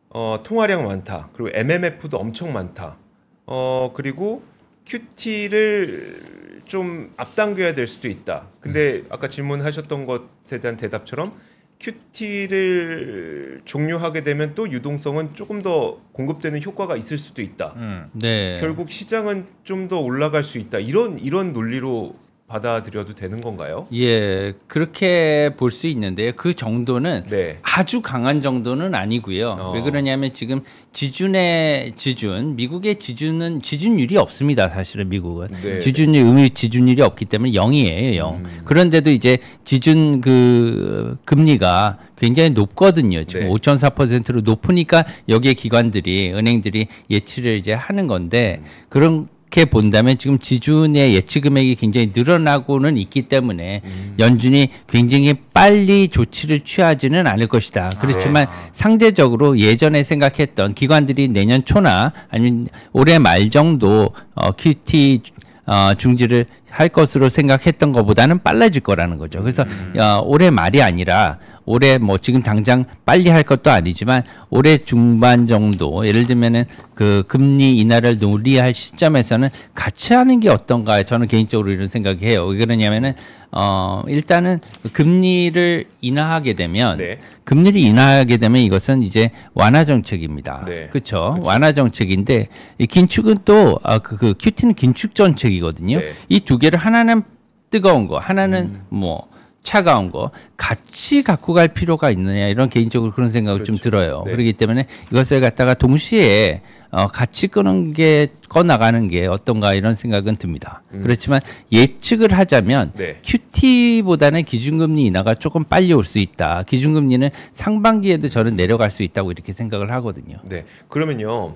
어, 0.09 0.39
통화량 0.43 0.85
많다. 0.85 1.29
그리고 1.33 1.49
MMF도 1.53 2.17
엄청 2.17 2.51
많다. 2.53 2.97
어 3.45 3.91
그리고 3.95 4.43
QT를 4.85 6.61
좀 6.65 7.13
앞당겨야 7.17 7.73
될 7.73 7.87
수도 7.87 8.09
있다. 8.09 8.47
근데 8.59 8.97
음. 8.97 9.05
아까 9.09 9.27
질문하셨던 9.29 10.05
것에 10.05 10.59
대한 10.59 10.75
대답처럼 10.75 11.31
QT를 11.79 13.61
종료하게 13.65 14.23
되면 14.23 14.55
또 14.55 14.69
유동성은 14.69 15.35
조금 15.35 15.61
더 15.61 15.99
공급되는 16.11 16.61
효과가 16.63 16.95
있을 16.97 17.17
수도 17.17 17.41
있다. 17.41 17.73
음. 17.77 18.09
네. 18.13 18.57
결국 18.59 18.89
시장은 18.89 19.45
좀 19.63 19.87
더 19.87 19.99
올라갈 20.01 20.43
수 20.43 20.57
있다. 20.57 20.79
이런 20.79 21.17
이런 21.19 21.53
논리로 21.53 22.15
받아들여도 22.47 23.13
되는 23.15 23.41
건가요? 23.41 23.87
예, 23.93 24.53
그렇게 24.67 25.51
볼 25.57 25.67
수 25.69 25.85
있는데요. 25.87 26.31
그 26.35 26.53
정도는 26.55 27.25
네. 27.29 27.59
아주 27.61 28.01
강한 28.01 28.41
정도는 28.41 28.95
아니고요. 28.95 29.57
어. 29.59 29.71
왜 29.73 29.81
그러냐면 29.81 30.33
지금 30.33 30.61
지준의 30.93 31.93
지준, 31.97 32.55
미국의 32.55 32.95
지준은 32.95 33.61
지준율이 33.61 34.17
없습니다. 34.17 34.69
사실은 34.69 35.09
미국은 35.09 35.49
네. 35.61 35.79
지준율 35.79 36.25
의미 36.25 36.49
지준율이 36.49 37.01
없기 37.01 37.25
때문에 37.25 37.51
0이에요, 37.51 38.15
0. 38.15 38.35
음. 38.37 38.61
그런데도 38.63 39.11
이제 39.11 39.37
지준 39.65 40.21
그 40.21 41.17
금리가 41.25 41.99
굉장히 42.17 42.51
높거든요. 42.51 43.25
지금 43.25 43.47
네. 43.47 43.49
5.4%로 43.51 44.41
높으니까 44.41 45.05
여기에 45.27 45.53
기관들이 45.53 46.31
은행들이 46.33 46.87
예치를 47.11 47.57
이제 47.57 47.73
하는 47.73 48.07
건데 48.07 48.63
그 48.89 49.27
렇게 49.47 49.65
본다면 49.65 50.17
지금 50.17 50.39
지준의 50.39 51.15
예치 51.15 51.39
금액이 51.39 51.75
굉장히 51.75 52.11
늘어나고는 52.13 52.97
있기 52.97 53.23
때문에 53.23 53.81
연준이 54.19 54.69
굉장히 54.87 55.33
빨리 55.53 56.09
조치를 56.09 56.61
취하지는 56.61 57.27
않을 57.27 57.47
것이다. 57.47 57.91
그렇지만 57.99 58.47
상대적으로 58.71 59.57
예전에 59.57 60.03
생각했던 60.03 60.73
기관들이 60.73 61.29
내년 61.29 61.63
초나 61.63 62.13
아니면 62.29 62.67
올해 62.91 63.19
말 63.19 63.49
정도 63.49 64.11
어, 64.35 64.51
QT 64.51 65.21
어, 65.65 65.93
중지를 65.95 66.45
할 66.69 66.89
것으로 66.89 67.29
생각했던 67.29 67.91
것보다는 67.91 68.43
빨라질 68.43 68.81
거라는 68.81 69.17
거죠. 69.17 69.41
그래서 69.41 69.65
어, 69.97 70.21
올해 70.25 70.49
말이 70.49 70.81
아니라 70.81 71.39
올해 71.67 71.97
뭐 71.97 72.17
지금 72.17 72.41
당장 72.41 72.85
빨리 73.05 73.29
할 73.29 73.43
것도 73.43 73.69
아니지만 73.69 74.23
올해 74.49 74.77
중반 74.77 75.47
정도 75.47 76.07
예를 76.07 76.25
들면은 76.25 76.63
그 76.95 77.23
금리 77.27 77.77
인하를 77.77 78.17
논의할 78.17 78.73
시점에서는 78.73 79.49
같이 79.75 80.13
하는 80.13 80.39
게 80.39 80.49
어떤가 80.49 81.03
저는 81.03 81.27
개인적으로 81.27 81.69
이런 81.69 81.89
생각이 81.89 82.25
해요. 82.25 82.45
왜 82.47 82.57
그러냐면은 82.57 83.13
어 83.51 84.01
일단은 84.07 84.61
금리를 84.93 85.85
인하하게 85.99 86.53
되면 86.53 86.97
네. 86.97 87.19
금리를 87.43 87.79
인하하게 87.79 88.37
되면 88.37 88.61
이것은 88.61 89.03
이제 89.03 89.31
완화 89.53 89.83
정책입니다. 89.83 90.63
네. 90.65 90.87
그렇죠. 90.87 91.37
완화 91.41 91.73
정책인데 91.73 92.47
이 92.77 92.87
긴축은 92.87 93.39
또 93.43 93.77
아, 93.83 93.99
그, 93.99 94.15
그 94.15 94.33
큐티는 94.39 94.73
긴축 94.73 95.15
정책이거든요. 95.15 95.99
네. 95.99 96.13
이두 96.29 96.57
개를 96.59 96.79
하나는 96.79 97.23
뜨거운 97.69 98.07
거, 98.07 98.17
하나는 98.17 98.77
뭐 98.87 99.27
차가운 99.67 100.11
거 100.11 100.31
같이 100.55 101.23
갖고 101.23 101.53
갈 101.53 101.67
필요가 101.67 102.09
있느냐 102.09 102.47
이런 102.47 102.69
개인적으로 102.69 103.11
그런 103.11 103.29
생각을 103.29 103.65
좀 103.65 103.75
그렇죠. 103.75 103.83
들어요. 103.89 104.23
네. 104.25 104.31
그렇기 104.31 104.53
때문에 104.53 104.87
이것을 105.11 105.41
갖다가 105.41 105.73
동시에 105.73 106.61
어, 106.89 107.07
같이 107.07 107.47
끄는 107.49 107.91
게 107.91 108.29
꺼나가는 108.47 109.09
게 109.09 109.25
어떤가 109.27 109.73
이런 109.73 109.93
생각은 109.93 110.37
듭니다. 110.37 110.83
그렇지만 110.89 111.41
예측을 111.73 112.31
하자면 112.31 112.93
네. 112.95 113.19
QT보다는 113.23 114.43
기준금리 114.43 115.03
인하가 115.03 115.35
조금 115.35 115.65
빨리 115.65 115.91
올 115.91 116.05
수 116.05 116.19
있다. 116.19 116.63
기준금리는 116.65 117.29
상반기에도 117.51 118.29
저는 118.29 118.55
내려갈 118.55 118.89
수 118.89 119.03
있다고 119.03 119.31
이렇게 119.33 119.51
생각을 119.51 119.91
하거든요. 119.91 120.37
네. 120.45 120.63
그러면요. 120.87 121.55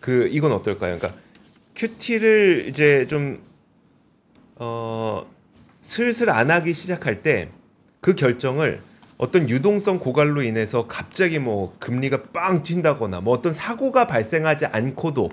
그 0.00 0.28
이건 0.30 0.52
어떨까요? 0.52 0.98
그러니까 0.98 1.18
QT를 1.74 2.66
이제 2.68 3.06
좀 3.08 3.40
어, 4.56 5.24
슬슬 5.86 6.30
안 6.30 6.50
하기 6.50 6.74
시작할 6.74 7.22
때 7.22 7.50
그 8.06 8.14
결정을 8.14 8.80
어떤 9.18 9.50
유동성 9.50 9.98
고갈로 9.98 10.42
인해서 10.42 10.86
갑자기 10.86 11.40
뭐 11.40 11.74
금리가 11.80 12.22
빵 12.32 12.62
튄다거나 12.62 13.20
뭐 13.20 13.34
어떤 13.34 13.52
사고가 13.52 14.06
발생하지 14.06 14.66
않고도 14.66 15.30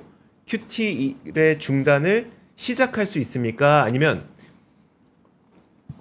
QT의 0.48 1.60
중단을 1.60 2.32
시작할 2.56 3.06
수 3.06 3.20
있습니까? 3.20 3.84
아니면 3.84 4.24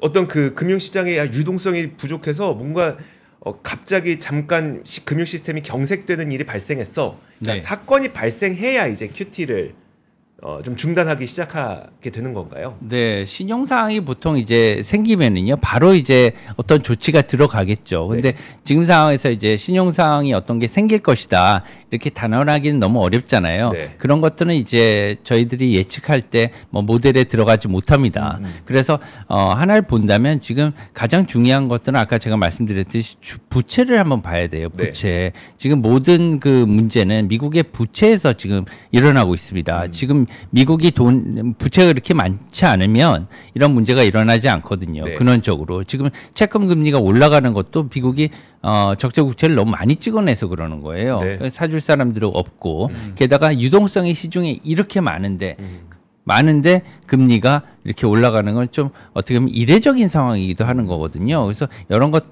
어떤 0.00 0.28
그 0.28 0.54
금융 0.54 0.78
시장의 0.78 1.18
유동성이 1.34 1.92
부족해서 1.92 2.54
뭔가 2.54 2.96
어, 3.40 3.60
갑자기 3.60 4.18
잠깐 4.18 4.80
시, 4.84 5.04
금융 5.04 5.26
시스템이 5.26 5.60
경색되는 5.60 6.32
일이 6.32 6.44
발생했어. 6.46 7.20
자, 7.42 7.52
네. 7.52 7.60
사건이 7.60 8.14
발생해야 8.14 8.86
이제 8.86 9.08
QT를 9.08 9.74
어, 10.44 10.58
좀 10.64 10.74
중단하기 10.74 11.24
시작하게 11.28 12.10
되는 12.10 12.34
건가요? 12.34 12.76
네, 12.80 13.24
신용 13.24 13.64
사항이 13.64 14.00
보통 14.00 14.36
이제 14.36 14.80
생기면은요, 14.82 15.54
바로 15.62 15.94
이제 15.94 16.32
어떤 16.56 16.82
조치가 16.82 17.22
들어가겠죠. 17.22 18.08
근데 18.08 18.34
지금 18.64 18.84
상황에서 18.84 19.30
이제 19.30 19.56
신용 19.56 19.92
사항이 19.92 20.32
어떤 20.34 20.58
게 20.58 20.66
생길 20.66 20.98
것이다 20.98 21.62
이렇게 21.92 22.10
단언하기는 22.10 22.80
너무 22.80 23.00
어렵잖아요. 23.02 23.70
네. 23.70 23.94
그런 23.98 24.20
것들은 24.20 24.54
이제 24.56 25.16
저희들이 25.22 25.76
예측할 25.76 26.20
때 26.22 26.50
뭐 26.70 26.82
모델에 26.82 27.24
들어가지 27.24 27.68
못합니다. 27.68 28.40
그래서 28.64 28.98
어, 29.28 29.50
하나를 29.52 29.82
본다면 29.82 30.40
지금 30.40 30.72
가장 30.94 31.26
중요한 31.26 31.68
것들은 31.68 31.98
아까 31.98 32.18
제가 32.18 32.36
말씀드렸듯이 32.36 33.16
주- 33.20 33.38
부채를 33.48 33.98
한번 33.98 34.22
봐야 34.22 34.48
돼요. 34.48 34.68
네. 34.74 34.86
부채. 34.86 35.32
지금 35.56 35.82
모든 35.82 36.40
그 36.40 36.48
문제는 36.48 37.28
미국의 37.28 37.64
부채에서 37.64 38.32
지금 38.32 38.64
일어나고 38.90 39.34
있습니다. 39.34 39.84
음. 39.84 39.92
지금 39.92 40.26
미국이 40.50 40.90
돈 40.90 41.54
부채가 41.58 41.88
그렇게 41.88 42.14
많지 42.14 42.66
않으면 42.66 43.26
이런 43.54 43.72
문제가 43.72 44.02
일어나지 44.02 44.48
않거든요. 44.48 45.04
네. 45.04 45.14
근원적으로 45.14 45.84
지금 45.84 46.10
채권 46.34 46.68
금리가 46.68 46.98
올라가는 46.98 47.52
것도 47.52 47.88
미국이 47.92 48.30
어, 48.62 48.94
적재 48.98 49.22
국채를 49.22 49.56
너무 49.56 49.70
많이 49.70 49.96
찍어내서 49.96 50.48
그러는 50.48 50.80
거예요. 50.80 51.20
네. 51.20 51.50
사줄 51.50 51.80
사람들은 51.80 52.30
없고 52.32 52.90
게다가 53.14 53.58
유동성이 53.58 54.14
시중에 54.14 54.60
이렇게 54.62 55.00
많은데 55.00 55.56
많은데 56.24 56.82
금리가 57.06 57.62
이렇게 57.84 58.06
올라가는 58.06 58.52
건 58.54 58.68
좀 58.70 58.90
어떻게 59.12 59.34
보면 59.40 59.48
이례적인 59.52 60.08
상황이기도 60.08 60.64
하는 60.64 60.86
거거든요. 60.86 61.42
그래서 61.44 61.66
여러 61.90 62.10
것 62.10 62.24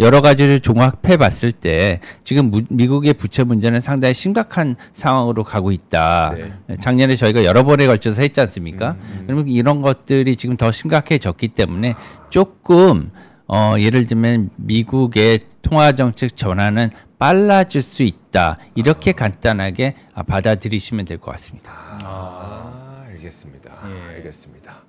여러 0.00 0.20
가지를 0.20 0.60
종합해 0.60 1.16
봤을 1.16 1.52
때 1.52 2.00
지금 2.24 2.50
무- 2.50 2.62
미국의 2.68 3.14
부채 3.14 3.44
문제는 3.44 3.80
상당히 3.80 4.14
심각한 4.14 4.74
상황으로 4.92 5.44
가고 5.44 5.70
있다. 5.70 6.34
네. 6.66 6.76
작년에 6.80 7.14
저희가 7.14 7.44
여러 7.44 7.62
번에 7.64 7.86
걸쳐서 7.86 8.20
했지 8.22 8.40
않습니까? 8.40 8.96
그러면 9.26 9.48
이런 9.48 9.80
것들이 9.80 10.34
지금 10.36 10.56
더 10.56 10.72
심각해졌기 10.72 11.48
때문에 11.48 11.94
조금 12.30 13.10
어, 13.48 13.74
예를 13.78 14.06
들면 14.06 14.50
미국의 14.56 15.38
통화 15.62 15.92
정책 15.92 16.36
전환은 16.36 16.90
빨라질 17.18 17.80
수 17.80 18.02
있다. 18.02 18.58
이렇게 18.74 19.12
간단하게 19.12 19.94
아, 20.14 20.22
받아들이시면 20.24 21.04
될 21.06 21.18
것 21.18 21.30
같습니다. 21.30 21.70
아, 22.02 22.85
알겠습니다. 23.26 23.82
예. 23.84 24.14
알겠습니다. 24.16 24.82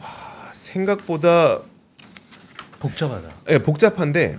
아, 0.00 0.50
생각보다 0.52 1.60
복잡하다. 2.78 3.28
예, 3.50 3.58
복잡한데 3.58 4.38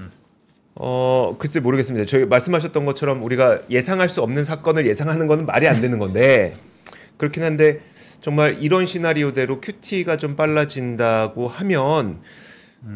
어 0.75 1.35
글쎄 1.39 1.59
모르겠습니다. 1.59 2.05
저희 2.05 2.25
말씀하셨던 2.25 2.85
것처럼 2.85 3.23
우리가 3.23 3.61
예상할 3.69 4.09
수 4.09 4.21
없는 4.21 4.43
사건을 4.43 4.85
예상하는 4.87 5.27
거는 5.27 5.45
말이 5.45 5.67
안 5.67 5.81
되는 5.81 5.99
건데 5.99 6.51
그렇긴 7.17 7.43
한데 7.43 7.81
정말 8.21 8.57
이런 8.61 8.85
시나리오대로 8.85 9.61
QT가 9.61 10.17
좀 10.17 10.35
빨라진다고 10.35 11.47
하면 11.47 12.21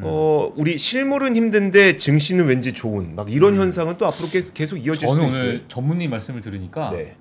어 0.01 0.51
우리 0.57 0.77
실물은 0.77 1.35
힘든데 1.35 1.95
증시는 1.97 2.47
왠지 2.47 2.73
좋은 2.73 3.15
막 3.15 3.31
이런 3.31 3.55
현상은 3.55 3.97
또 3.97 4.05
앞으로 4.05 4.27
계속, 4.53 4.77
이어질 4.77 5.07
저는 5.07 5.23
수도 5.23 5.27
있어요. 5.27 5.41
오늘 5.43 5.65
전문님 5.69 6.09
말씀을 6.09 6.41
들으니까 6.41 6.89
네, 6.89 7.15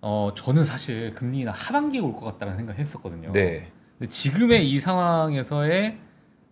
어 0.00 0.30
저는 0.34 0.64
사실 0.64 1.14
금리나 1.14 1.52
하반기에 1.52 2.00
올 2.00 2.14
것 2.14 2.24
같다는 2.24 2.56
생각을 2.56 2.78
했었거든요. 2.80 3.32
네, 3.32 3.70
근데 3.98 4.10
지금의 4.10 4.68
이 4.70 4.78
상황에서의 4.80 5.98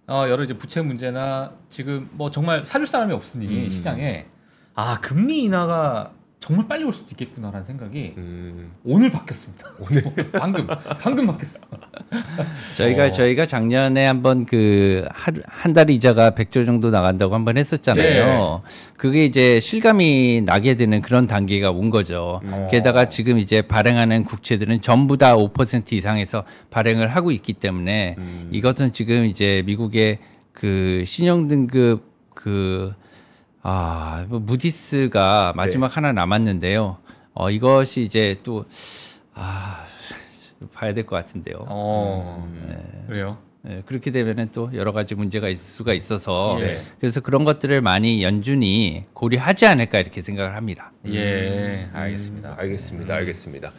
어, 0.07 0.27
여러 0.29 0.43
이제 0.45 0.53
부채 0.59 0.83
문제나 0.83 1.53
지금 1.71 2.09
뭐 2.13 2.31
정말 2.31 2.65
사줄 2.65 2.87
사람이 2.87 3.13
없으니 3.15 3.65
음. 3.65 3.71
시장에 3.71 4.27
아 4.75 4.99
금리 5.01 5.43
인하가 5.45 6.13
정말 6.45 6.69
빨리 6.69 6.85
올 6.85 6.93
수도 6.93 7.09
있겠구나라는 7.13 7.65
생각이 7.65 8.13
음, 8.19 8.73
오늘 8.85 9.09
바뀌었습니다. 9.09 9.67
오늘 9.81 10.03
방금 10.33 10.67
방금 11.01 11.27
바뀌었어. 11.27 11.59
저희가 12.77 13.07
어. 13.07 13.13
저희가 13.13 13.47
작년에 13.47 14.05
한번 14.05 14.45
그한달 14.45 15.89
이자가 15.89 16.33
100조 16.33 16.67
정도 16.67 16.91
나간다고 16.91 17.35
한번 17.35 17.57
했었잖아요. 17.57 18.61
그게 18.99 19.25
이제 19.25 19.59
실감이 19.59 20.43
나게 20.45 20.75
되는 20.75 21.01
그런 21.01 21.27
단계가 21.27 21.71
온 21.71 21.89
거죠. 21.89 22.43
음. 22.45 22.69
게다가 22.71 23.09
지금 23.09 23.39
이제 23.39 23.63
발행하는 23.63 24.25
국채들은 24.25 24.83
전부 24.83 25.17
다 25.17 25.37
5% 25.37 25.95
이상에서 25.95 26.45
발행을 26.69 27.09
하고 27.09 27.31
있기 27.31 27.55
때문에 27.55 28.17
음. 28.19 28.51
이것은 28.53 28.93
지금 28.93 29.25
이제 29.25 29.63
미국의 29.65 30.19
그 30.53 31.05
신용 31.07 31.49
등급 31.49 32.03
그 32.35 32.93
아, 33.67 34.27
뭐 34.29 34.41
무디스가 34.41 35.55
마지막 35.57 35.89
네. 35.89 35.95
하나 35.95 36.13
남았는데요. 36.13 36.99
어, 37.33 37.51
이것이 37.51 38.03
이제 38.03 38.39
또 38.45 38.67
아, 39.35 39.85
봐야 40.75 40.93
될 40.93 41.07
것 41.07 41.17
같은데요. 41.17 41.57
어 41.69 42.47
음. 42.47 43.05
그래요. 43.09 43.39
예, 43.67 43.83
그렇게 43.87 44.11
되면은 44.11 44.51
또 44.53 44.71
여러 44.75 44.93
가지 44.93 45.15
문제가 45.15 45.49
있을 45.49 45.65
수가 45.65 45.95
있어서 45.95 46.57
네. 46.61 46.79
그래서 47.01 47.23
그런 47.23 47.45
것들을 47.45 47.81
많이 47.81 48.23
연준이 48.23 49.07
고려하지 49.15 49.65
않을까 49.65 49.99
이렇게 50.01 50.21
생각을 50.21 50.55
합니다. 50.55 50.93
예, 51.09 51.89
알겠습니다. 51.95 52.51
음, 52.51 52.55
알겠습니다. 52.59 53.15
알겠습니다. 53.15 53.73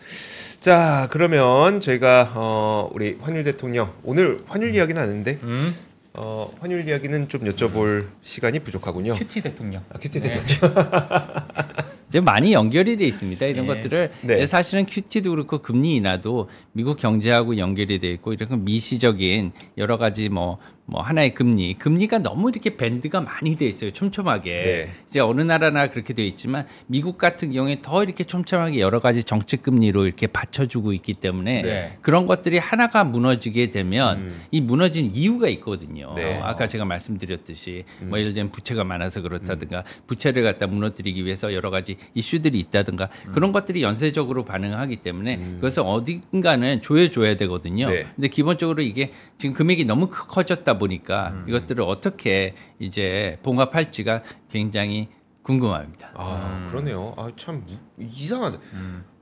자, 0.60 1.08
그러면 1.12 1.80
저희가 1.82 2.32
어, 2.34 2.89
우리 2.93 3.19
환율 3.21 3.43
대통령 3.43 3.93
오늘 4.04 4.39
환율 4.48 4.74
이야기는 4.74 5.00
하는데 5.00 5.39
음, 5.43 5.71
어, 6.17 6.49
환율 6.60 6.88
이야기는 6.88 7.28
좀 7.28 7.41
여쭤볼 7.41 8.08
시간이 8.21 8.60
부족하군요. 8.60 9.13
QT 9.13 9.41
대통령. 9.41 9.84
아, 9.89 9.97
QT 9.98 10.21
네. 10.21 10.30
대통령. 10.30 10.78
이제 12.08 12.21
많이 12.21 12.54
연결이 12.54 12.95
돼 12.95 13.06
있습니다. 13.06 13.45
이런 13.45 13.67
네. 13.67 13.73
것들을 13.73 14.12
네. 14.21 14.45
사실은 14.45 14.86
QT도 14.86 15.32
그렇고 15.32 15.62
금리 15.62 15.95
인하도 15.95 16.49
미국 16.71 16.97
경제하고 16.97 17.58
연결이 17.58 17.99
돼 17.99 18.10
있고 18.12 18.32
이런 18.32 18.63
미시적인 18.63 19.51
여러 19.78 19.97
가지 19.97 20.30
뭐, 20.30 20.60
뭐 20.88 21.02
하나의 21.02 21.34
금리, 21.34 21.74
금리가 21.74 22.19
너무 22.19 22.50
이렇게 22.52 22.78
밴드가 22.78 23.19
많이 23.21 23.56
돼 23.56 23.65
있어요. 23.67 23.91
촘촘하게. 23.91 24.52
네. 24.52 24.89
이제 25.10 25.19
어느 25.19 25.41
나라나 25.41 25.88
그렇게 25.89 26.13
돼 26.13 26.26
있지만 26.28 26.67
미국 26.86 27.17
같은 27.17 27.52
경우에 27.52 27.80
더 27.82 28.04
이렇게 28.04 28.24
촘촘하게 28.24 28.80
여러 28.80 29.00
가지 29.00 29.24
정책 29.24 29.63
금리로 29.63 30.06
이렇게 30.06 30.28
받쳐주고 30.28 30.93
있기 30.93 31.15
때문에 31.15 31.62
네. 31.63 31.98
그런 32.02 32.28
것들이 32.28 32.60
하나가 32.60 33.04
무너지게 33.04 33.71
되면 33.71 34.17
음. 34.19 34.41
이 34.52 34.62
무너진 34.62 35.10
이유가 35.13 35.48
있거든요. 35.50 36.13
네. 36.15 36.39
아까 36.43 36.67
제가 36.67 36.86
말씀드렸듯이 36.86 37.86
뭐 38.02 38.19
예를 38.19 38.34
들면 38.36 38.52
부채가 38.52 38.84
많아서 38.84 39.21
그렇다든가 39.21 39.84
부채를 40.06 40.43
갖다 40.43 40.67
무너뜨리기 40.67 41.26
위해서 41.26 41.54
여러 41.54 41.71
가지 41.71 41.98
이슈들이 42.13 42.60
있다든가 42.60 43.10
그런 43.34 43.52
것들이 43.52 43.82
연쇄적으로 43.82 44.45
반응하기 44.45 44.98
때문에 44.98 45.38
그것을 45.56 45.82
어딘가는 45.86 46.82
조여줘야 46.82 47.36
되거든요. 47.38 47.89
네. 47.89 48.06
근데 48.15 48.28
기본적으로 48.28 48.84
이게 48.84 49.12
지금 49.39 49.56
금액이 49.56 49.86
너무 49.86 50.08
크- 50.08 50.28
커졌다 50.28 50.75
보니까 50.78 51.44
이것들을 51.48 51.84
어떻게 51.84 52.54
이제 52.80 53.38
봉합할지가 53.44 54.24
굉장히 54.50 55.10
궁금합니다. 55.44 56.12
아, 56.16 56.68
그러네요. 56.70 57.14
아, 57.18 57.32
참 57.38 57.64
무- 57.66 57.78
이상하다. 58.00 58.60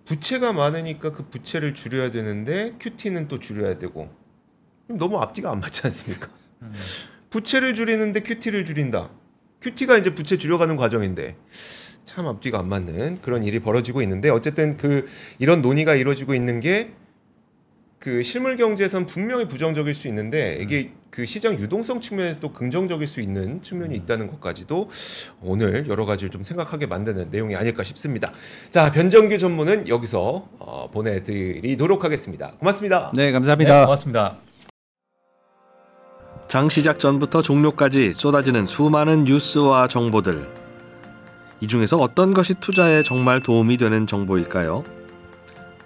부채가 0.05 0.53
많으니까 0.53 1.11
그 1.11 1.27
부채를 1.29 1.73
줄여야 1.73 2.11
되는데 2.11 2.73
큐티는 2.79 3.27
또 3.27 3.39
줄여야 3.39 3.77
되고 3.79 4.09
너무 4.87 5.17
앞뒤가 5.19 5.51
안 5.51 5.59
맞지 5.59 5.81
않습니까? 5.85 6.29
부채를 7.29 7.75
줄이는데 7.75 8.21
큐티를 8.21 8.65
줄인다. 8.65 9.09
큐티가 9.61 9.97
이제 9.97 10.13
부채 10.13 10.37
줄여가는 10.37 10.75
과정인데 10.75 11.37
참 12.05 12.27
앞뒤가 12.27 12.59
안 12.59 12.67
맞는 12.67 13.21
그런 13.21 13.43
일이 13.43 13.59
벌어지고 13.59 14.01
있는데 14.01 14.29
어쨌든 14.29 14.77
그 14.77 15.05
이런 15.39 15.61
논의가 15.61 15.95
이루어지고 15.95 16.33
있는 16.35 16.59
게 16.59 16.91
그 17.99 18.21
실물 18.21 18.57
경제에선 18.57 19.05
분명히 19.05 19.47
부정적일 19.47 19.95
수 19.95 20.09
있는데 20.09 20.57
이게 20.59 20.91
그 21.13 21.27
시장 21.27 21.59
유동성 21.59 22.01
측면에서 22.01 22.39
또 22.39 22.51
긍정적일 22.51 23.05
수 23.05 23.21
있는 23.21 23.61
측면이 23.61 23.95
있다는 23.97 24.25
것까지도 24.25 24.89
오늘 25.43 25.87
여러 25.87 26.05
가지를 26.05 26.31
좀 26.31 26.41
생각하게 26.41 26.87
만드는 26.87 27.27
내용이 27.29 27.55
아닐까 27.55 27.83
싶습니다. 27.83 28.31
자, 28.71 28.89
변정규 28.89 29.37
전문은 29.37 29.87
여기서 29.87 30.49
어, 30.57 30.89
보내드리도록 30.91 32.03
하겠습니다. 32.03 32.53
고맙습니다. 32.57 33.11
네, 33.15 33.27
네, 33.27 33.31
감사합니다. 33.31 33.85
고맙습니다. 33.85 34.37
장 36.47 36.67
시작 36.67 36.99
전부터 36.99 37.43
종료까지 37.43 38.13
쏟아지는 38.13 38.65
수많은 38.65 39.25
뉴스와 39.25 39.87
정보들. 39.89 40.49
이 41.59 41.67
중에서 41.67 41.97
어떤 41.97 42.33
것이 42.33 42.55
투자에 42.55 43.03
정말 43.03 43.39
도움이 43.39 43.77
되는 43.77 44.07
정보일까요? 44.07 45.02